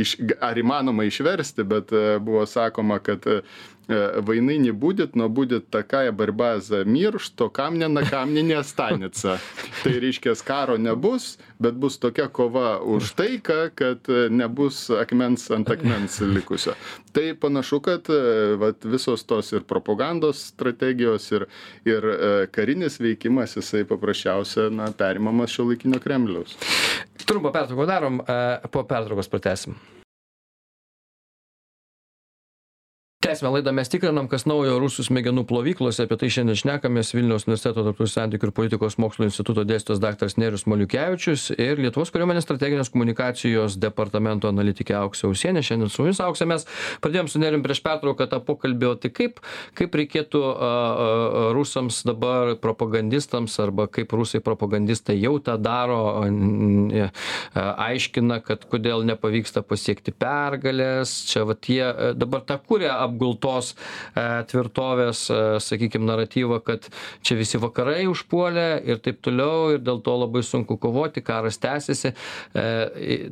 [0.03, 3.41] iš, ar įmanoma išversti, bet e, buvo sakoma, kad e,
[3.90, 9.40] войны не будет, но будет такая борьба за мир, что камня на камне не останется.
[9.84, 15.70] Tai reiškia, karo nebus, bet bus tokia kova už taiką, kad e, nebus akmens ant
[15.70, 16.76] akmens likusio.
[17.14, 21.48] Tai panašu, kad e, vat, visos tos ir propagandos strategijos, ir,
[21.86, 26.58] ir e, karinis veikimas, jisai paprasčiausia, na, perimamas šio laikinio Kremliaus.
[27.26, 28.40] Trumpą pertrauką darom, e,
[28.72, 29.78] po pertraukos pratesim.
[33.21, 37.83] Tęsime laidą, mes tikrinam, kas naujo rusų smegenų plovyklose, apie tai šiandien šnekamės Vilniaus universiteto
[37.85, 40.31] tarptautinių santykių ir politikos mokslo instituto dėstytojas dr.
[40.41, 45.61] Nerius Maliukevičius ir Lietuvos kariuomenės strateginės komunikacijos departamento analitikė Auksė Ausienė.
[45.61, 46.65] Šiandien su mumis Auksė mes
[47.05, 49.45] pradėjom su Nerim prieš pertrauką tą pokalbį, o tai kaip,
[49.77, 57.13] kaip reikėtų a, a, rusams dabar propagandistams arba kaip rusai propagandistai jau tą daro, a,
[57.91, 61.85] aiškina, kad kodėl nepavyksta pasiekti pergalės, čia vat jie
[62.17, 65.27] dabar tą kūrė apgultos e, tvirtovės,
[65.67, 66.89] sakykime, naratyvą, kad
[67.27, 72.15] čia visi vakarai užpuolė ir taip toliau ir dėl to labai sunku kovoti, karas tęsiasi.
[72.55, 72.69] E,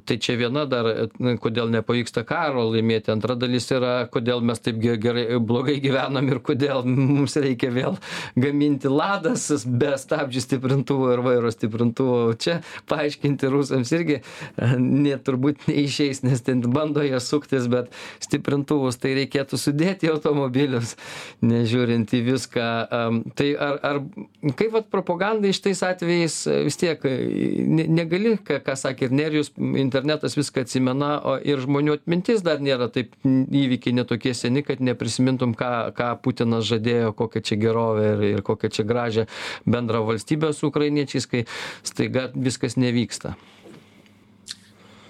[0.09, 4.79] Tai čia viena dar, e, kodėl nepavyksta karo laimėti, antra dalis yra, kodėl mes taip
[4.83, 7.99] ge- gerai, blogai gyvenam ir kodėl mums reikia vėl
[8.37, 12.35] gaminti ladas be stabdžių stiprintuvo ir vairo stiprintuvo.
[12.41, 12.59] Čia
[12.91, 14.23] paaiškinti rusams irgi e,
[14.79, 17.93] net turbūt neišeis, nes ten bando jie suktis, bet
[18.25, 20.97] stiprintuvus tai reikėtų sudėti į automobilius,
[21.45, 22.67] nežiūrint į viską.
[23.39, 24.01] Tai ar, ar
[24.59, 27.15] kaip vat propagandai šitais atvejais e, vis tiek e,
[27.69, 32.63] ne, negali, ką, ką sakė ir Nerijus, internetas viską atsimena, o ir žmonių atmintis dar
[32.65, 38.25] nėra taip įvykiai netokie seni, kad neprisimintum, ką, ką Putinas žadėjo, kokią čia gerovę ir,
[38.39, 39.29] ir kokią čia gražią
[39.69, 41.45] bendrą valstybę su ukrainiečiais, kai
[41.87, 43.37] staiga viskas nevyksta.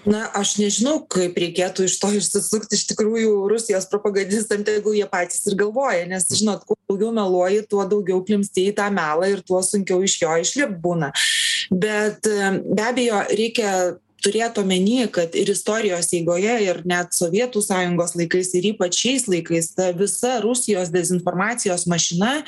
[0.09, 5.45] Na aš nežinau kaip reikėtų iš to išsisukt iš tikrųjų rusijos propagandistam tegul jie patys
[5.47, 9.61] ir galvoja nes žinot kuo daugiau meluoji tuo daugiau klimpsti į tą melą ir tuo
[9.65, 11.11] sunkiau iš jo išlipt būna.
[11.69, 13.73] Bet be abejo reikia
[14.23, 19.71] turėt omeny kad ir istorijos eigoje ir net sovietų sąjungos laikais ir ypač šiais laikais
[19.77, 22.43] ta visa rusijos dezinformacijos mašina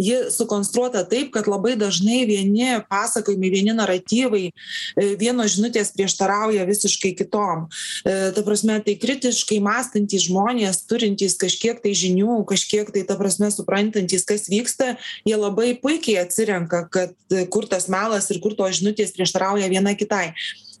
[0.00, 4.52] ji sukonstruota taip kad labai dažnai vieni pasakojimai vieni naratyvai e,
[5.20, 7.68] vienos žinutės prieštarauja visiškai kitom.
[8.04, 13.50] E, ta prasme tai kritiškai mąstantys žmonės turintys kažkiek tai žinių kažkiek tai ta prasme
[13.54, 14.94] suprantantys kas vyksta
[15.26, 19.94] jie labai puikiai atsirenka kad e, kur tas melas ir kur tos žinutės prieštarauja viena
[19.98, 20.32] kitai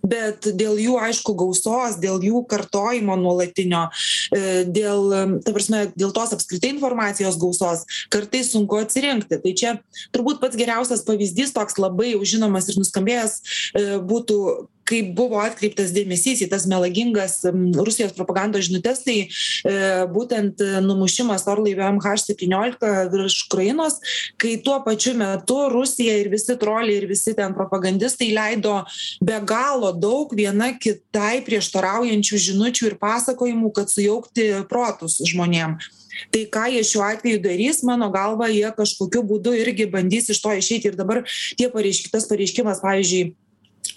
[0.04, 3.86] bet dėl jų aišku gausos dėl jų kartojimo nuolatinio
[4.34, 9.40] e, dėl ta prasme dėl tos apskritai informacijos gausos kartais sunku atsirinkti.
[9.40, 9.74] Tai čia
[10.14, 14.38] turbūt pats geriausias pavyzdys toks labai jau žinomas ir nuskambėjęs e, būtų
[14.88, 17.40] kaip buvo atkreiptas dėmesys į tas melagingas
[17.76, 19.28] rusijos propagandos žinutes tai e,
[20.12, 23.98] būtent numušimas orlaivio mh septyniolika virš ukrainos
[24.40, 28.80] kai tuo pačiu metu rusija ir visi troliai ir visi ten propagandistai leido
[29.24, 35.78] be galo daug viena kitai prieštaraujančių žinučių ir pasakojimų kad sujaukti protus žmonėm.
[36.30, 40.52] Tai ką jie šiuo atveju darys mano galva jie kažkokiu būdu irgi bandys iš to
[40.54, 40.92] išeiti.
[40.92, 41.24] Ir dabar
[41.58, 43.32] tie pareišk tas pareiškimas pavyzdžiui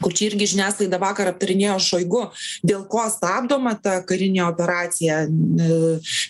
[0.01, 2.23] kur čia irgi žiniasklaida vakar aptarinėjo šoigu
[2.65, 5.23] dėl ko stabdoma ta karinė operacija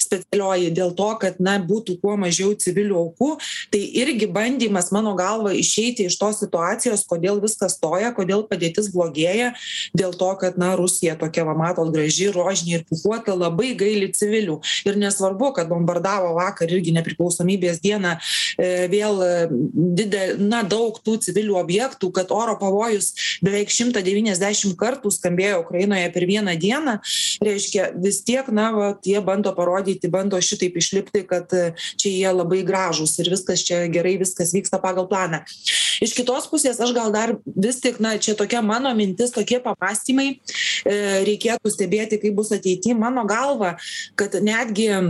[0.03, 3.29] specialioji dėl to kad na būtų kuo mažiau civilių aukų.
[3.73, 9.53] Tai irgi bandymas mano galva išeiti iš tos situacijos kodėl viskas stoja kodėl padėtis blogėja
[9.97, 14.59] dėl to kad na rusija tokia va matot graži rožinė ir pūkuota labai gaili civilių.
[14.87, 19.21] Ir nesvarbu kad bombardavo vakar irgi nepriklausomybės dieną e, vėl
[19.97, 26.11] didel na daug tų civilių objektų kad oro pavojus beveik šimtą devyniasdešim kartų skambėjo ukrainoje
[26.13, 26.97] per vieną dieną.
[27.43, 31.51] Reiškia vis tiek na vat jie bando parodyti bando šitaip išlipti kad
[31.97, 35.43] čia jie labai gražūs ir viskas čia gerai viskas vyksta pagal planą
[36.03, 40.27] iš kitos pusės aš gal dar vis tik na čia tokia mano mintis tokie pamąstymai
[40.33, 40.37] e,
[41.27, 42.93] reikėtų stebėti kaip bus ateity.
[42.97, 43.75] Mano galva
[44.19, 45.01] kad netgi e,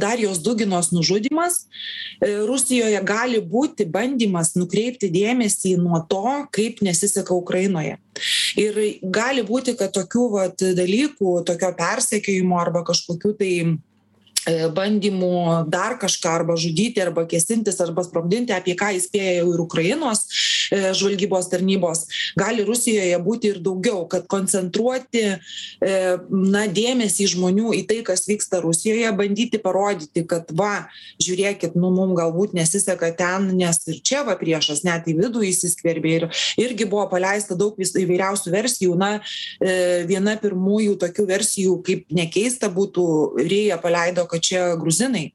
[0.00, 7.98] darijos duginos nužudymas e, rusijoje gali būti bandymas nukreipti dėmesį nuo to kaip nesiseka ukrainoje.
[8.60, 13.52] Ir gali būti kad tokių vat dalykų tokio persekiojimo arba kažkokių tai
[14.76, 15.30] bandymų
[15.72, 20.26] dar kažką arba žudyti arba kėsintis arba sprogdinti apie ką įspėja jau ir ukrainos.
[20.28, 22.04] e, žvalgybos tarnybos.
[22.38, 25.36] Gali rusijoje būti ir daugiau kad koncentruoti e,
[26.30, 30.86] na dėmesį žmonių į tai kas vyksta rusijoje bandyti parodyti kad va
[31.22, 36.14] žiūrėkit nu mum galbūt nesiseka ten nes ir čia va priešas net į vidų įsiskverbė
[36.18, 36.28] ir
[36.60, 38.98] irgi buvo paleista daug vis įvairiausių versijų.
[38.98, 39.10] Na
[40.08, 43.06] viena pirmųjų tokių versijų kaip nekeista būtų
[43.42, 45.30] rėja paleido kad čia gruzinai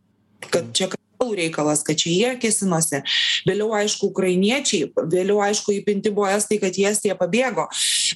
[0.48, 0.88] kad čia
[1.20, 3.04] kartvelų reikalas kad čia jie kėsinosi.
[3.48, 7.68] Vėliau aišku ukrainiečiai vėliau aišku įpinti buvo estai kad į estiją pabėgo.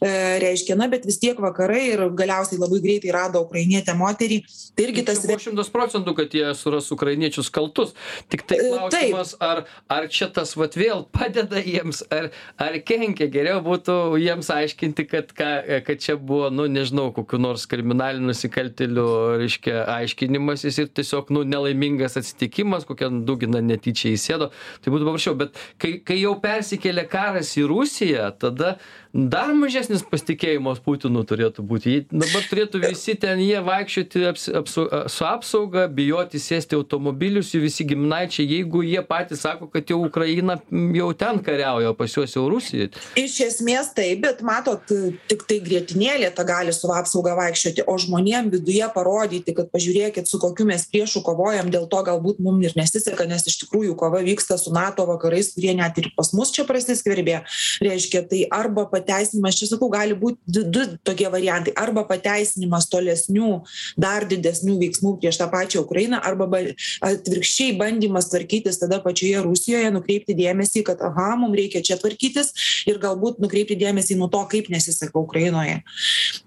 [0.01, 4.43] E, reiškia na bet vis tiek vakarai ir galiausiai labai greitai rado ukrainietę moterį.
[4.75, 7.93] Tai irgi tas buvo šimtas procentų kad jie suras ukrainiečius kaltus.
[8.29, 13.29] Tiktai E, klausimas ar ar čia tas vat vėl padeda jiems ar ar kenkia?
[13.33, 19.07] Geriau būtų jiems aiškinti kad ką kad čia buvo nu nežinau kokių nors kriminalinių nusikaltėlių
[19.41, 24.49] reiškia aiškinimasis ir tiesiog nu nelaimingas atsitikimas kokia dugina netyčia įsėdo
[24.81, 25.37] tai būtų paprasčiau.
[25.43, 28.77] Bet kai kai jau persikėlė karas į rusiją tada
[29.13, 31.91] dar mažesnis pasitikėjimas putinu turėtų būti.
[31.93, 37.51] Jei dabar turėtų visi ten jie vaikščioti aps apsu su apsauga bijoti sėsti į automobilius
[37.53, 40.57] jų visi giminaičiai jeigu jie patys sako kad jau ukraina
[40.97, 42.89] jau ten kariauja o pas juos jau rusija.
[43.19, 44.81] Iš esmės taip bet matot
[45.29, 50.65] tiktai grietinėlė ta gali su apsauga vaikščioti o žmonėm viduje parodyti kad pažiūrėkit su kokiu
[50.69, 54.73] mes priešu kovojam dėl to galbūt mum ir nesiseka nes iš tikrųjų kova vyksta su
[54.73, 57.43] nato vakarais kurie net ir pas mus čia prasiskverbė.
[57.83, 61.73] Reiškia tai arba pateisinimas čia sakau gali būt du du tokie variantai.
[61.75, 63.51] Arba pateisinimas tolesnių
[63.99, 66.61] dar didesnių veiksmų prieš tą pačią ukrainą arba ba
[67.03, 72.53] atvirkščiai bandymas tvarkytis tada pačioje rusijoje nukreipti dėmesį kad aha mum reikia čia tvarkytis
[72.87, 75.81] ir galbūt nukreipti dėmesį nuo to kaip nesiseka ukrainoje.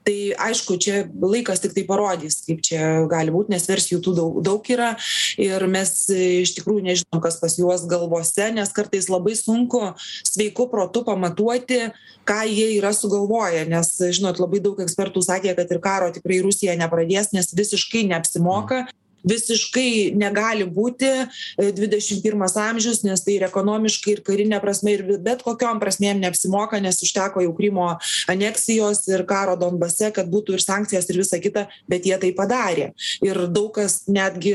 [0.06, 4.72] Tai aišku čia laikas tiktai parodys kaip čia gali būt nes versijų tų daug daug
[4.72, 4.94] yra
[5.40, 9.82] ir mes iš tikrųjų nežinom kas pas juos galvose nes kartais labai sunku
[10.24, 11.90] sveiku protu pamatuoti
[12.26, 16.76] ką jie yra sugalvoję nes žinot labai daug ekspertų sakė kad ir karo tikrai rusija
[16.78, 18.84] nepradės nes visiškai neapsimoka
[19.26, 21.10] visiškai negali būti
[21.56, 26.80] dvidešim pirmas amžius nes tai ir ekonomiškai ir karine prasme ir bet kokiom prasmėm neapsimoka
[26.82, 27.88] nes užteko jau krymo
[28.32, 32.90] aneksijos ir karo donbase kad būtų ir sankcijos ir visa kita bet jie tai padarė.
[33.24, 34.54] Ir daug kas netgi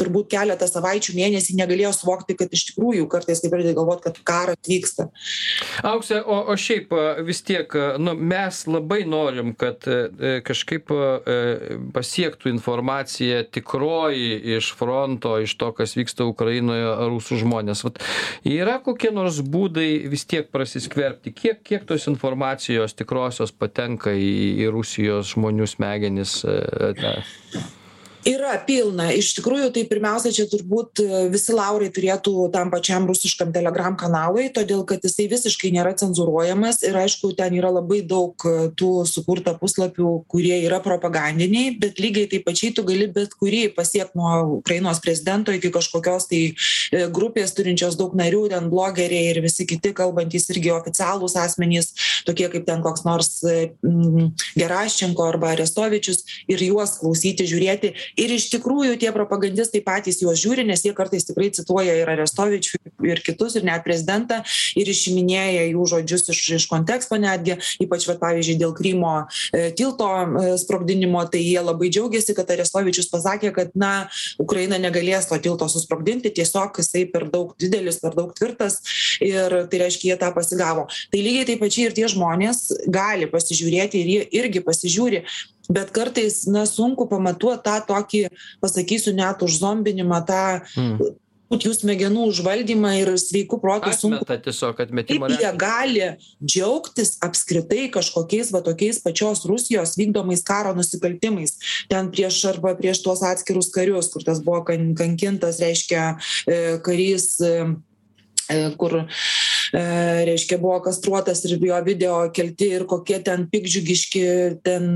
[0.00, 4.60] turbūt keletą savaičių mėnesį negalėjo suvokti kad iš tikrųjų kartais kai pradedi galvot kad karas
[4.68, 5.08] vyksta.
[5.86, 6.92] Aukse o o šiaip
[7.26, 11.38] vis tiek nu mes labai norim kad e, kažkaip e,
[11.94, 17.84] pasiektų informacija tikroji iš fronto iš to kas vyksta ukrainoje rusų žmonės.
[17.86, 18.00] Vat
[18.48, 21.34] yra kokie nors būdai vis tiek prasiskverbti?
[21.36, 26.58] Kiek kiek tos informacijos tikrosios patenka į į rusijos žmonių smegenis e,
[27.02, 27.14] na
[28.28, 29.08] yra pilna.
[29.16, 34.48] Iš tikrųjų tai pirmiausia čia turbūt e, visi laurai turėtų tam pačiam rusiškam telegram kanalui
[34.54, 39.54] todėl kad jisai visiškai nėra cenzūruojamas ir aišku ten yra labai daug e, tų sukurta
[39.58, 45.02] puslapių kurie yra propagandiniai bet lygiai taip pačiai tu gali bet kurį pasiekt nuo ukrainos
[45.02, 50.48] prezidento iki kažkokios tai e, grupės turinčios daug narių ten blogeriai ir visi kiti kalbantys
[50.54, 51.92] irgi oficialūs asmenys
[52.28, 53.34] tokie kaip ten koks nors
[53.82, 60.64] geraščenko arba arestovičius ir juos klausyti žiūrėti ir iš tikrųjų tie propagandistai patys juos žiūri
[60.68, 64.42] nes jie kartais tikrai cituoja ir arestovičių ir kitus ir net prezidentą
[64.78, 67.58] ir išiminėja jų žodžius iš iš konteksto netgi.
[67.82, 69.14] Ypač vat pavyzdžiui dėl krymo
[69.52, 73.92] e, tilto e, sprogdinimo tai jie labai džiaugiasi kad arestovičius pasakė kad na
[74.42, 78.80] ukraina negalės to tilto susprogdinti tiesiog jisai per daug didelis per daug tvirtas
[79.22, 80.88] ir tai reiškia jie tą pasigavo.
[81.12, 85.24] Tai lygiai taip pačiai ir tie žmonės gali pasižiūrėti ir jie irgi pasižiūri
[85.72, 88.26] bet kartais na sunku pamatuot tą tokį
[88.62, 90.44] pasakysiu net užzombinimą tą
[90.76, 91.18] Mm.
[91.60, 94.24] jų smegenų užvaldymą ir sveiku protu sunku.
[94.24, 94.92] Tiesiog kaip
[95.34, 96.06] jie gali
[96.40, 101.58] džiaugtis apskritai kažkokiais va tokiais pačios rusijos vykdomais karo nusikaltimais?
[101.92, 107.36] Ten prieš arba prieš tuos atskirus karius kur tas buvo kan kankintas reiškia e, karys
[107.44, 107.52] e,
[108.48, 109.02] e, kur
[109.72, 114.24] reiškia buvo kastruotas ir jo video kelti ir kokie ten piktdžiugiški
[114.64, 114.88] ten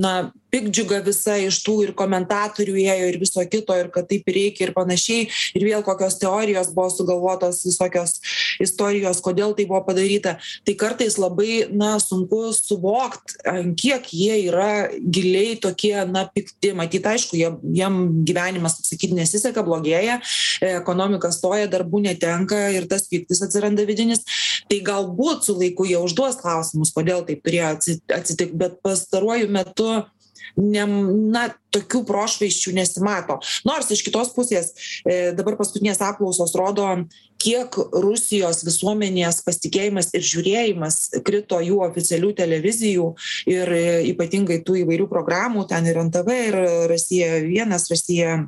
[0.00, 4.68] na piktdžiuga visa iš tų ir komentatorių ėjo ir viso kito ir kad taip reikia
[4.68, 5.26] ir panašiai.
[5.58, 8.20] Ir vėl kokios teorijos buvo sugalvotos visokios
[8.62, 10.36] istorijos kodėl tai buvo padaryta.
[10.66, 16.74] Tai kartais labai na sunku suvokt ant kiek jie yra giliai tokie na pikti.
[16.76, 20.20] Matyt aišku jie jiem gyvenimas kaip sakyt nesiseka blogėja
[20.74, 24.22] ekonomika stoja darbų netenka ir tas pyktis atsiranda vidinis.
[24.70, 29.90] Tai galbūt su laiku jie užduos klausimus kodėl taip turėjo atsi atsitikt bet pastaruoju metu
[30.60, 30.86] ne
[31.34, 33.40] na tokių prošvaisčių nesimato.
[33.66, 36.86] Nors iš kitos pusės e, dabar paskutinės apklausos rodo
[37.42, 43.10] kiek rusijos visuomenės pasitikėjimas ir žiūrėjimas krito jų oficialių televizijų
[43.50, 48.44] ir e, ypatingai tų įvairių programų ten ir ntv ir rasija vienas rasija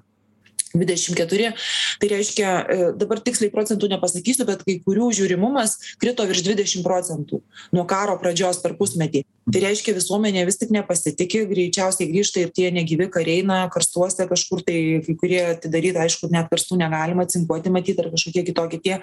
[0.79, 1.53] dvidešim keturi.
[2.01, 7.41] Tai reiškia e, dabar tiksliai procentų nepasakysiu bet kai kurių žiūrimumas krito virš dvidešim procentų
[7.77, 9.25] nuo karo pradžios per pusmetį.
[9.47, 14.65] Tai reiškia visuomenė vis tik nepasitiki greičiausiai grįžta ir tie negyvi kariai na karstuose kažkur
[14.67, 18.99] tai kai kurie atidaryt aišku net karstų negalima cinkuoti matyt ar kažkokie kitokie tie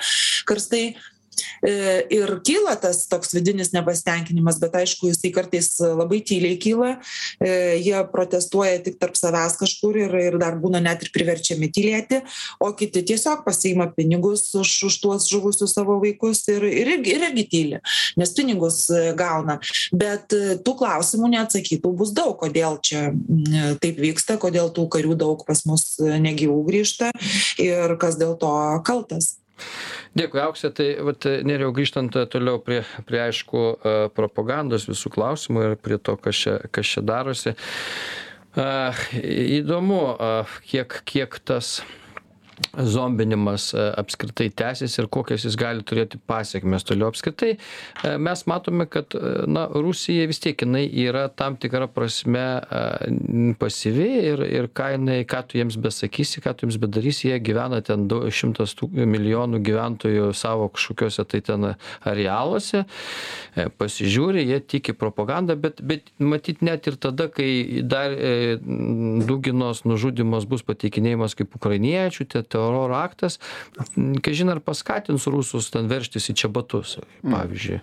[0.49, 0.83] karstai
[1.63, 6.91] ir kyla tas toks vidinis nepasitenkinimas bet aišku jisai kartais labai tyliai kyla.
[7.39, 12.21] E, jie protestuoja tik tarp savęs kažkur ir ir dar būna net ir priverčiami tylėti
[12.63, 17.45] o kiti tiesiog pasiima pinigus už už tuos žuvusius savo vaikus ir ir ir irgi
[17.49, 17.81] tyli
[18.17, 19.59] nes pinigus e, gauna.
[19.95, 23.11] Bet e, tų klausimų neatsakytų bus daug kodėl čia
[23.83, 27.13] taip vyksta kodėl tų karių daug pas mus e, negyvų grįžta
[27.61, 28.53] ir kas dėl to
[28.87, 29.37] kaltas
[30.13, 30.69] Dėkui, Auksė.
[30.75, 35.97] Tai vat, neriau grįžtant e, toliau prie, prie aišku, e, propagandos visų klausimų ir prie
[35.97, 37.55] to, kas čia, kas čia darosi.
[38.53, 38.67] E,
[39.57, 40.03] Įdomu,
[40.69, 41.79] kiek, kiek tas
[42.77, 47.11] zombinimas e, apskritai tęsiasi ir kokias jis gali turėti pasekmes toliau.
[47.13, 52.43] Apskritai e, mes matome, kad e, na, Rusija vis tiek jinai yra tam tikra prasme
[53.59, 57.81] pasyvi ir, ir ką, jinai, ką tu jiems besakysi, ką tu jiems bedarysi, jie gyvena
[57.85, 61.67] ten du- šimtas milijonų gyventojų savo kažkokiuose tai ten
[62.07, 62.83] arealuose,
[63.77, 68.15] pasižiūri, jie tiki propagandą, bet, bet matyt net ir tada, kai dar
[69.27, 73.39] Duginos nužudimas bus pateikinėjimas kaip ukrainiečių, teroro aktas,
[74.25, 77.81] kažin ar paskatins rusus ten verštis į čia batus, pavyzdžiui.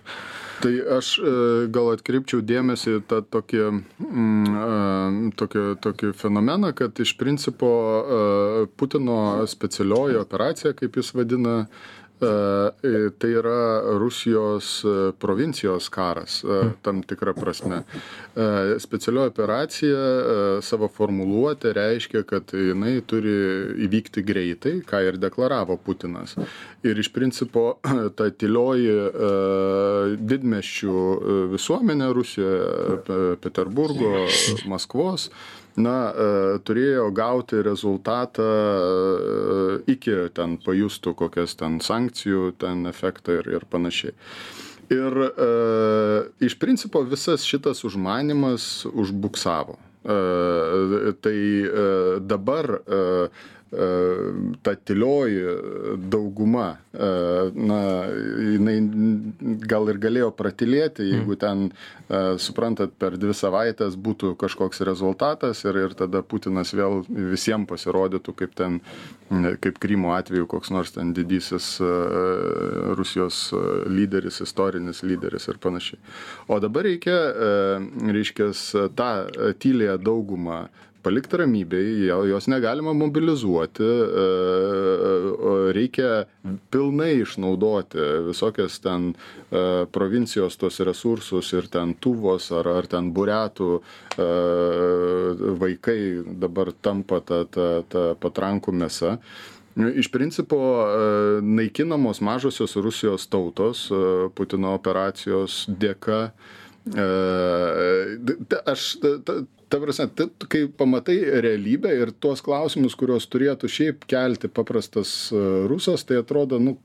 [0.61, 1.31] Tai aš e,
[1.73, 3.61] gal atkreipčiau dėmesį tą tokį,
[4.05, 8.19] mm, e, tokį, tokį fenomeną, kad iš principo e,
[8.77, 9.17] Putino
[9.49, 11.55] specialioji operacija, kaip jis vadina,
[12.21, 17.81] tai yra Rusijos e, provincijos karas e, tam tikrą prasme.
[18.35, 23.33] E, Specialioji operacija e, savo formuluotę reiškia, kad jinai turi
[23.87, 26.35] įvykti greitai, ką ir deklaravo Putinas.
[26.85, 27.79] Ir iš principo
[28.17, 29.31] ta tylioji e,
[30.33, 34.27] didmeščių e, visuomenė Rusijoje, Pe- Peterburgo,
[34.69, 35.29] Maskvos,
[35.79, 43.53] na, e, turėjo gauti rezultatą e, iki ten pajustų kokias ten sankcijų, ten efektą ir,
[43.59, 44.15] ir panašiai.
[44.91, 45.47] Ir e,
[46.43, 49.77] iš principo visas šitas užmanimas užbuksavo.
[50.03, 53.29] E, tai e, dabar e,
[53.71, 55.43] ta tylioji
[56.11, 57.79] dauguma, na,
[58.51, 58.75] jinai
[59.63, 61.69] gal ir galėjo pratilėti, jeigu ten,
[62.43, 68.59] suprantat, per dvi savaitės būtų kažkoks rezultatas ir, ir tada Putinas vėl visiems pasirodytų kaip
[68.59, 68.81] ten,
[69.63, 71.77] kaip Krymo atveju koks nors ten didysis
[72.99, 73.53] Rusijos
[73.87, 76.03] lyderis, istorinis lyderis ir panašiai.
[76.51, 77.17] O dabar reikia,
[78.11, 78.51] reiškia,
[78.99, 79.11] tą
[79.63, 80.65] tylėją daugumą
[81.03, 81.89] palikti ramybėj,
[82.29, 84.25] jos negalima mobilizuoti, e,
[85.75, 86.09] reikia
[86.73, 93.71] pilnai išnaudoti visokias ten e, provincijos tos resursus ir ten tuvos ar, ar ten buretų
[93.77, 94.27] e,
[95.63, 95.99] vaikai
[96.43, 99.17] dabar tampa ta, ta, ta patrankų mėsa.
[99.71, 100.57] Iš principo
[101.47, 103.85] naikinamos mažosios Rusijos tautos
[104.35, 106.25] Putino operacijos dėka.
[108.67, 108.83] Aš
[109.71, 115.41] ta prasme tu kai pamatai realybę ir tuos klausimus kuriuos turėtų šiaip kelti paprastas e,
[115.71, 116.75] rusas tai atrodo nu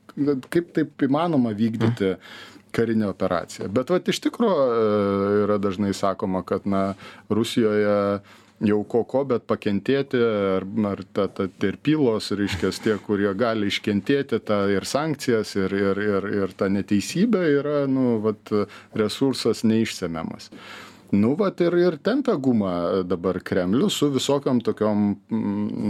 [0.53, 2.15] kaip taip įmanoma vykdyti
[2.77, 3.69] karinę operaciją.
[3.73, 4.81] Bet vat iš tikro e,
[5.43, 6.83] yra dažnai sakoma kad na
[7.29, 8.19] rusijoje
[8.65, 13.69] jau ko ko bet pakentėti ar ar ta ta ir pylos reiškias tie kurie gali
[13.69, 18.53] iškentėti tą ir sankcijas ir ir ir ir tą neteisybę yra nu vat
[18.97, 20.49] resursas neišsemiamas
[21.11, 25.15] nu vat ir ir tempia gumą dabar kremlius su visokiom tokiom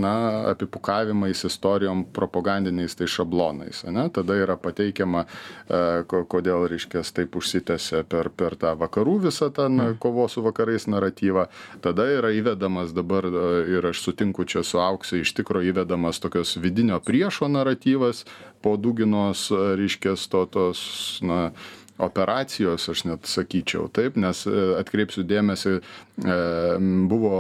[0.02, 7.36] na apipukavimais istorijom propagandiniais tais šablonais ane tada yra pateikiama e, ko kodėl reiškias taip
[7.40, 9.98] užsitęsė per per tą vakarų visą tą na mm.
[10.04, 11.48] kovos su vakarais naratyvą
[11.82, 13.48] tada yra įvedamas dabar e,
[13.78, 18.26] ir aš sutinku čia su aukse iš tikro įvedamas tokios vidinio priešo naratyvas
[18.62, 21.52] po duginos reiškias to tos na
[21.98, 25.80] operacijos aš net sakyčiau taip nes e, atkreipsiu dėmesį
[26.18, 27.34] buvo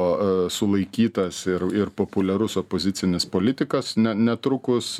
[0.46, 5.00] e, sulaikytas ir ir populiarus opozicinis politikas ne netrukus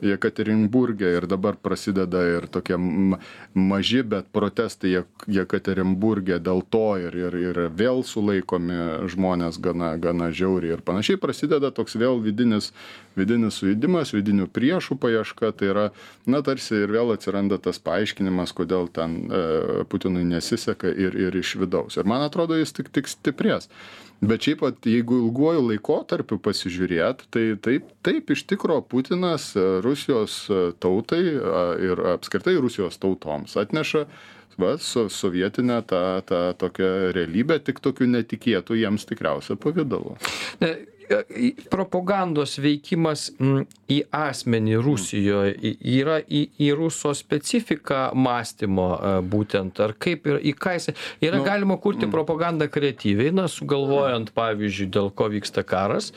[0.00, 7.60] Jekaterinburgė ir dabar prasideda ir tokie maži, bet protestai Jekaterinburgė dėl to ir, ir, ir
[7.76, 11.20] vėl sulaikomi žmonės gana, gana žiauriai ir panašiai.
[11.20, 12.70] Prasideda toks vėl vidinis,
[13.18, 15.52] vidinis sujudimas, vidinių priešų paieška.
[15.60, 15.86] Tai yra,
[16.24, 19.44] na, tarsi ir vėl atsiranda tas paaiškinimas, kodėl ten e,
[19.90, 22.00] Putinui nesiseka ir, ir iš vidaus.
[22.00, 23.70] Ir man atrodo, jis tik, tik stiprės.
[24.20, 30.42] Bet šiaip vat jeigu ilguoju laikotarpiu pasižiūrėt tai taip taip iš tikro putinas e, rusijos
[30.52, 31.22] e, tautai
[31.88, 34.04] ir apskritai rusijos tautoms atneša
[34.60, 40.18] va so sovietinę tą tą tokią realybę tik tokiu netikėtu jiems tikriausia pavidalu
[41.70, 43.28] propagandos veikimas
[43.90, 50.54] į asmenį Rusijoje yra į, į ruso specifiką mąstymo e, būtent, ar kaip ir į
[50.60, 50.90] ką jis.
[51.24, 52.14] Yra nu, galima kurti mm.
[52.14, 56.12] propagandą kreatyviai, na, sugalvojant, pavyzdžiui, dėl ko vyksta karas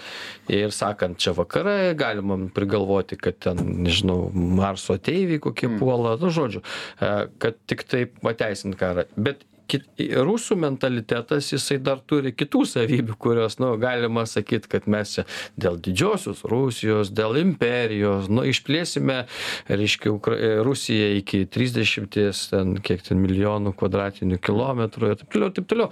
[0.52, 5.80] ir sakant, čia vakarai, galima prigalvoti, kad ten, nežinau, Marso ateiviai kokie mm.
[5.82, 6.62] puola, nu, žodžiu,
[7.00, 9.08] e, kad tik taip pateisint karą.
[9.18, 15.17] Bet kit rusų mentalitetas jisai dar turi kitų savybių kurios nu galima sakyt kad mes
[15.17, 15.26] čia
[15.59, 19.24] dėl didžiosios rusijos dėl imperijos nu išplėsime
[19.69, 25.69] reiškia ukra rusiją iki trisdešimties ten kiek ten milijonų kvadratinių kilometrų ir taip toliau taip
[25.71, 25.89] toliau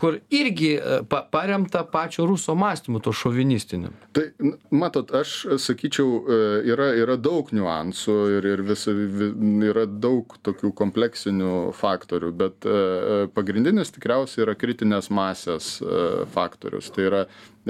[0.00, 0.74] kur irgi
[1.08, 3.90] pa paremta pačio ruso mąstymu tuo šovinistiniu.
[4.12, 4.24] Tai
[4.70, 6.38] matot aš sakyčiau e,
[6.72, 8.94] yra yra daug niuansų ir ir visa
[9.68, 12.78] yra daug tokių kompleksinių faktorių bet e,
[13.34, 16.00] pagrindinis tikriausiai yra kritinės masės e,
[16.34, 16.90] faktorius.
[16.94, 17.22] Tai yra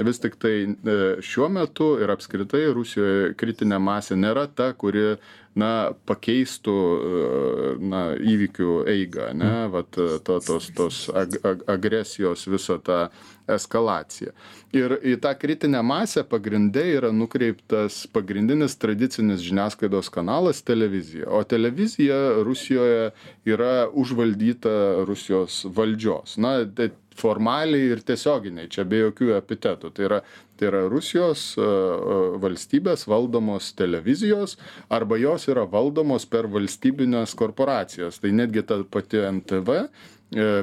[0.07, 5.17] vis tik tai e, šiuo metu ir apskritai Rusijoje kritinė masė nėra ta, kuri
[5.57, 9.73] na, pakeistų e, na, įvykių eigą, ne, mm.
[9.73, 13.07] vat, to, tos, tos ag, ag, agresijos visą tą
[13.49, 14.33] eskalaciją.
[14.77, 21.25] Ir į tą kritinę masę pagrindai yra nukreiptas pagrindinis tradicinis žiniasklaidos kanalas televizija.
[21.33, 23.09] O televizija Rusijoje
[23.49, 26.37] yra užvaldyta Rusijos valdžios.
[26.37, 29.91] Na, tai formaliai ir tiesioginiai, čia be jokių epitetų.
[29.95, 30.19] Tai yra,
[30.59, 34.57] tai yra Rusijos e, e, valstybės valdomos televizijos
[34.93, 38.21] arba jos yra valdomos per valstybinės korporacijas.
[38.23, 39.83] Tai netgi ta pati NTV e,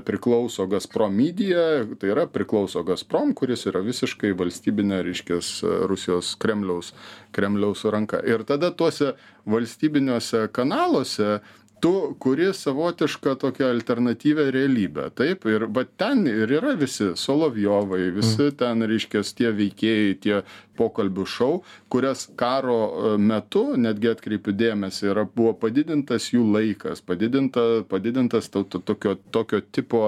[0.06, 5.52] priklauso Gazprom Media, tai yra priklauso Gazprom, kuris yra visiškai valstybinė, reiškės,
[5.90, 6.92] Rusijos Kremliaus,
[7.36, 8.22] Kremliaus ranka.
[8.24, 9.14] Ir tada tuose
[9.46, 11.38] valstybiniuose kanaluose
[11.80, 18.46] tu kuri savotišką tokią alternatyvią realybę taip ir va ten ir yra visi solovjovai visi
[18.46, 18.56] mm.
[18.62, 20.38] ten reiškias tie veikėjai tie
[20.78, 21.50] pokalbių šou
[21.92, 28.64] kurias karo e, metu netgi atkreipiu dėmesį yra buvo padidintas jų laikas padidinta padidintas to
[28.64, 30.02] to tokio tokio tipo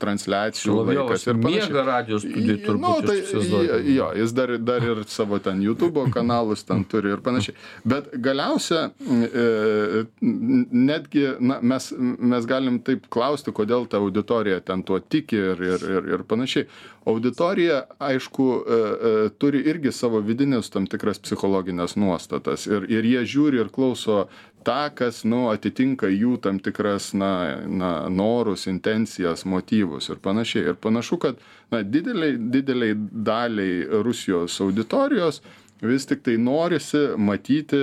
[0.00, 2.82] transliacijų laikas ir miega radijos studijų turbūt.
[2.82, 7.54] Nu, tai, jo, jis dar, dar ir savo ten YouTube kanalus ten turi ir panašiai.
[7.86, 14.98] Bet galiausia, e, netgi na, mes, mes galim taip klausti, kodėl ta auditorija ten tuo
[15.00, 16.66] tiki ir, ir, ir, ir panašiai.
[17.06, 23.22] Auditorija, aišku, e, e, turi irgi savo vidinės tam tikras psichologinės nuostatas ir, ir jie
[23.36, 24.24] žiūri ir klauso
[24.66, 27.30] tą kas nu atitinka jų tam tikras na
[27.66, 30.72] na norus intencijas motyvus ir panašiai.
[30.72, 31.38] Ir panašu kad
[31.70, 32.94] na didelei didelei
[33.30, 35.42] daliai rusijos auditorijos
[35.82, 37.82] vis tiktai norisi matyti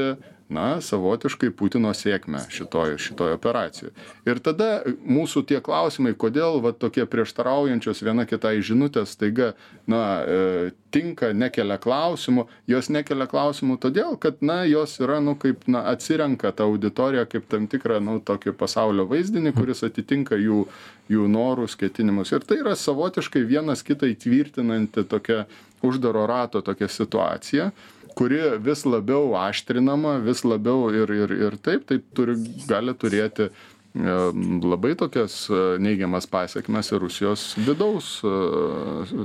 [0.54, 3.91] na savotiškai putino sėkmę šitoj šitoj operacijoj.
[4.30, 4.70] Ir tada
[5.04, 9.54] mūsų tie klausimai kodėl va tokie prieštaraujančios viena kitai žinutės staiga
[9.89, 12.45] na e, tinka nekelia klausimų.
[12.70, 17.49] Jos nekelia klausimų todėl kad na jos yra nu kaip na atsirenka tą auditoriją kaip
[17.51, 20.68] tam tikrą nu tokį pasaulio vaizdinį kuris atitinka jų
[21.12, 22.32] jų norus ketinimus.
[22.32, 25.43] Ir tai yra savotiškai vienas kitą įtvirtinanti tokia
[25.84, 27.72] uždaro rato tokia situacija
[28.16, 32.36] kuri vis labiau aštrinama vis labiau ir ir ir taip tai turi
[32.74, 33.49] gali turėti
[33.94, 35.46] labai tokias
[35.80, 38.16] neigiamas pasekmes ir Rusijos vidaus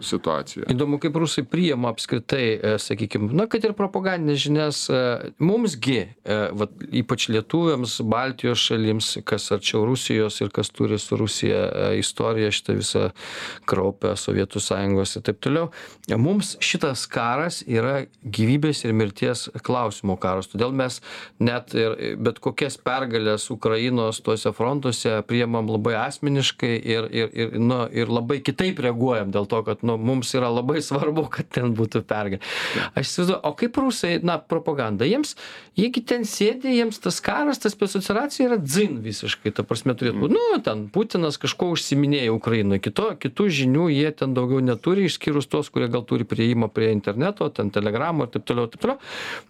[0.04, 0.66] situaciją.
[0.72, 6.38] Įdomu, kaip rusai priima apskritai, e, sakykime, na, kad ir propagandinės žinias, e, mumsgi, e,
[6.58, 12.76] vat, ypač lietuviams, Baltijos šalims, kas arčiau Rusijos ir kas turi su Rusija istoriją, šitą
[12.78, 13.04] visą
[13.68, 15.70] kraupę Sovietų sąjungos ir taip toliau,
[16.16, 20.50] mums šitas karas yra gyvybės ir mirties klausimo karas.
[20.52, 21.00] Todėl mes
[21.40, 27.80] net ir bet kokias pergalės Ukrainos tuose frontuose priimam labai asmeniškai ir ir ir nu
[27.92, 32.02] ir labai kitaip reaguojam dėl to kad nu mums yra labai svarbu kad ten būtų
[32.08, 32.42] pergalė.
[32.94, 35.06] Aš įsivaizduoju o kaip rusai na propaganda?
[35.08, 35.36] Jiems
[35.78, 40.24] jie gi ten sėdi jiems tas karas ta specoperacija yra dzin visiškai ta prasme turėtų
[40.24, 40.34] būt.
[40.34, 45.70] Nu ten putinas kažkuo užsiiminėja ukrainoj kito kitų žinių jie ten daugiau neturi išskyrus tuos
[45.72, 48.98] kurie gal turi priėjimą prie interneto ten telegramų ir taip toliau taip toliau.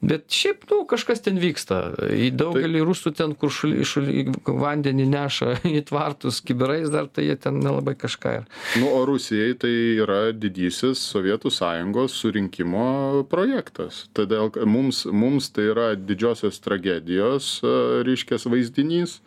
[0.03, 1.81] Bet šiaip nu kažkas ten vyksta.
[2.13, 7.29] Į daugelį rusų ten kur šuli šuli vandenį vandenį neša į tvartus kibirais dar tai
[7.29, 8.45] jie ten nelabai kažką ir
[8.81, 9.73] nu o rusijai tai
[10.03, 14.09] yra didysis sovietų sąjungos surinkimo projektas.
[14.15, 17.61] Todėl mums mums tai yra didžiosios tragedijos
[18.05, 19.21] reiškias vaizdinys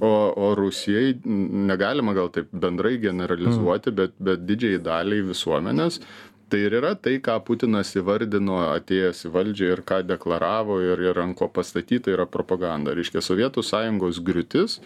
[0.00, 6.00] o o rusijai negalima gal taip bendrai generalizuoti bet bet didžiajai daliai visuomenės
[6.54, 11.18] tai ir yra tai ką putinas įvardino atėjęs į valdžią ir ką deklaravo ir ir
[11.18, 12.92] ant ko pastatyta yra propaganda.
[12.94, 14.76] Reiškia sovietų sąjungos griūtis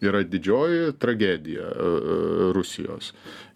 [0.00, 3.10] yra didžioji tragedija e, e, rusijos.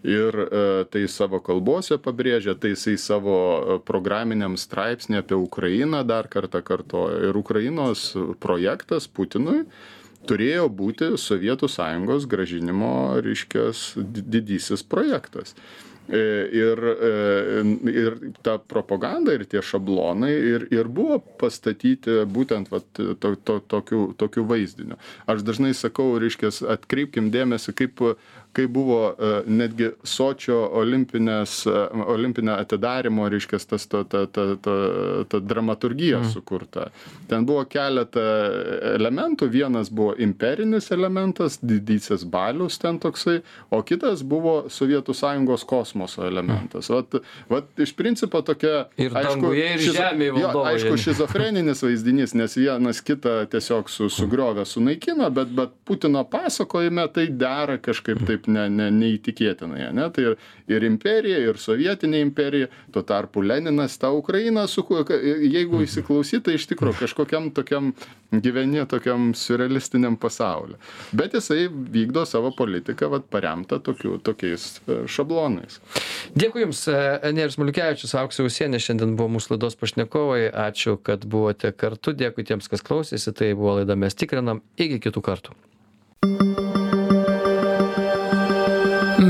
[0.05, 0.61] Ir e,
[0.93, 3.37] tai savo kalbose pabrėžia tai jisai savo
[3.89, 7.23] programiniam straipsny apie ukrainą dar kartą kartoja.
[7.31, 8.11] Ir ukrainos
[8.43, 9.63] projektas putinui
[10.29, 12.93] turėjo būti sovietų sąjungos grąžinimo
[13.25, 15.57] reiškias didysis projektas
[16.09, 23.35] ir, e, ir ta propaganda ir tie šablonai ir, ir buvo pastatyti būtent vat, to,
[23.37, 24.99] to, tokiu, tokiu vaizdiniu.
[25.31, 28.05] Aš dažnai sakau, reiškia, atkreipkim dėmesį, kaip
[28.53, 31.75] kai buvo e, netgi sočio olimpinės e,
[32.15, 34.77] olimpinio atidarymo reiškias tas ta ta ta ta
[35.29, 36.31] ta dramaturgija mm.
[36.35, 36.89] sukurta.
[37.31, 38.25] Ten buvo keleta
[38.93, 39.49] elementų.
[39.53, 43.41] Vienas buvo imperinis elementas didysis balius ten toksai
[43.71, 46.91] o kitas buvo sovietų sąjungos kosmoso elementas.
[46.93, 53.03] Vat vat iš principo tokia ir danguje ir žemėj valdovai aišku šizofreninis vaizdinys nes vienas
[53.05, 58.69] kitą tiesiog su sugriovė sunaikino bet bet putino pasakojime tai dera kažkaip taip kažkaip ne
[58.69, 60.11] ne neįtikėtinai ane?
[60.13, 60.37] Tai ir
[60.69, 65.85] ir imperija ir sovietinė imperija tuo tarpu leninas tą ukrainą suku jeigu mhm.
[65.85, 67.93] įsiklausyt tai iš tikro kažkokiam tokiam
[68.33, 70.77] gyveni tokiam siurrealistiniam pasauly
[71.13, 75.81] bet jisai vykdo savo politiką vat paremtą tokiu tokiais e, šablonais.
[76.35, 80.47] Dėkui jums e, nerijus maliukevičius auksė usienė šiandien buvo mūsų laidos pašnekovai.
[80.49, 82.15] Ačiū kad buvote kartu.
[82.17, 83.35] Dėkui tiems kas klausėsi.
[83.37, 84.63] Tai buvo laida mes tikrinam.
[84.81, 86.62] Iki kitų kartų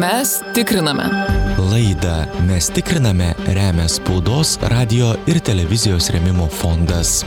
[0.03, 1.05] Mes tikriname.
[1.71, 7.21] Laidą Mes tikriname remia spaudos, radio ir televizijos remimo fondas.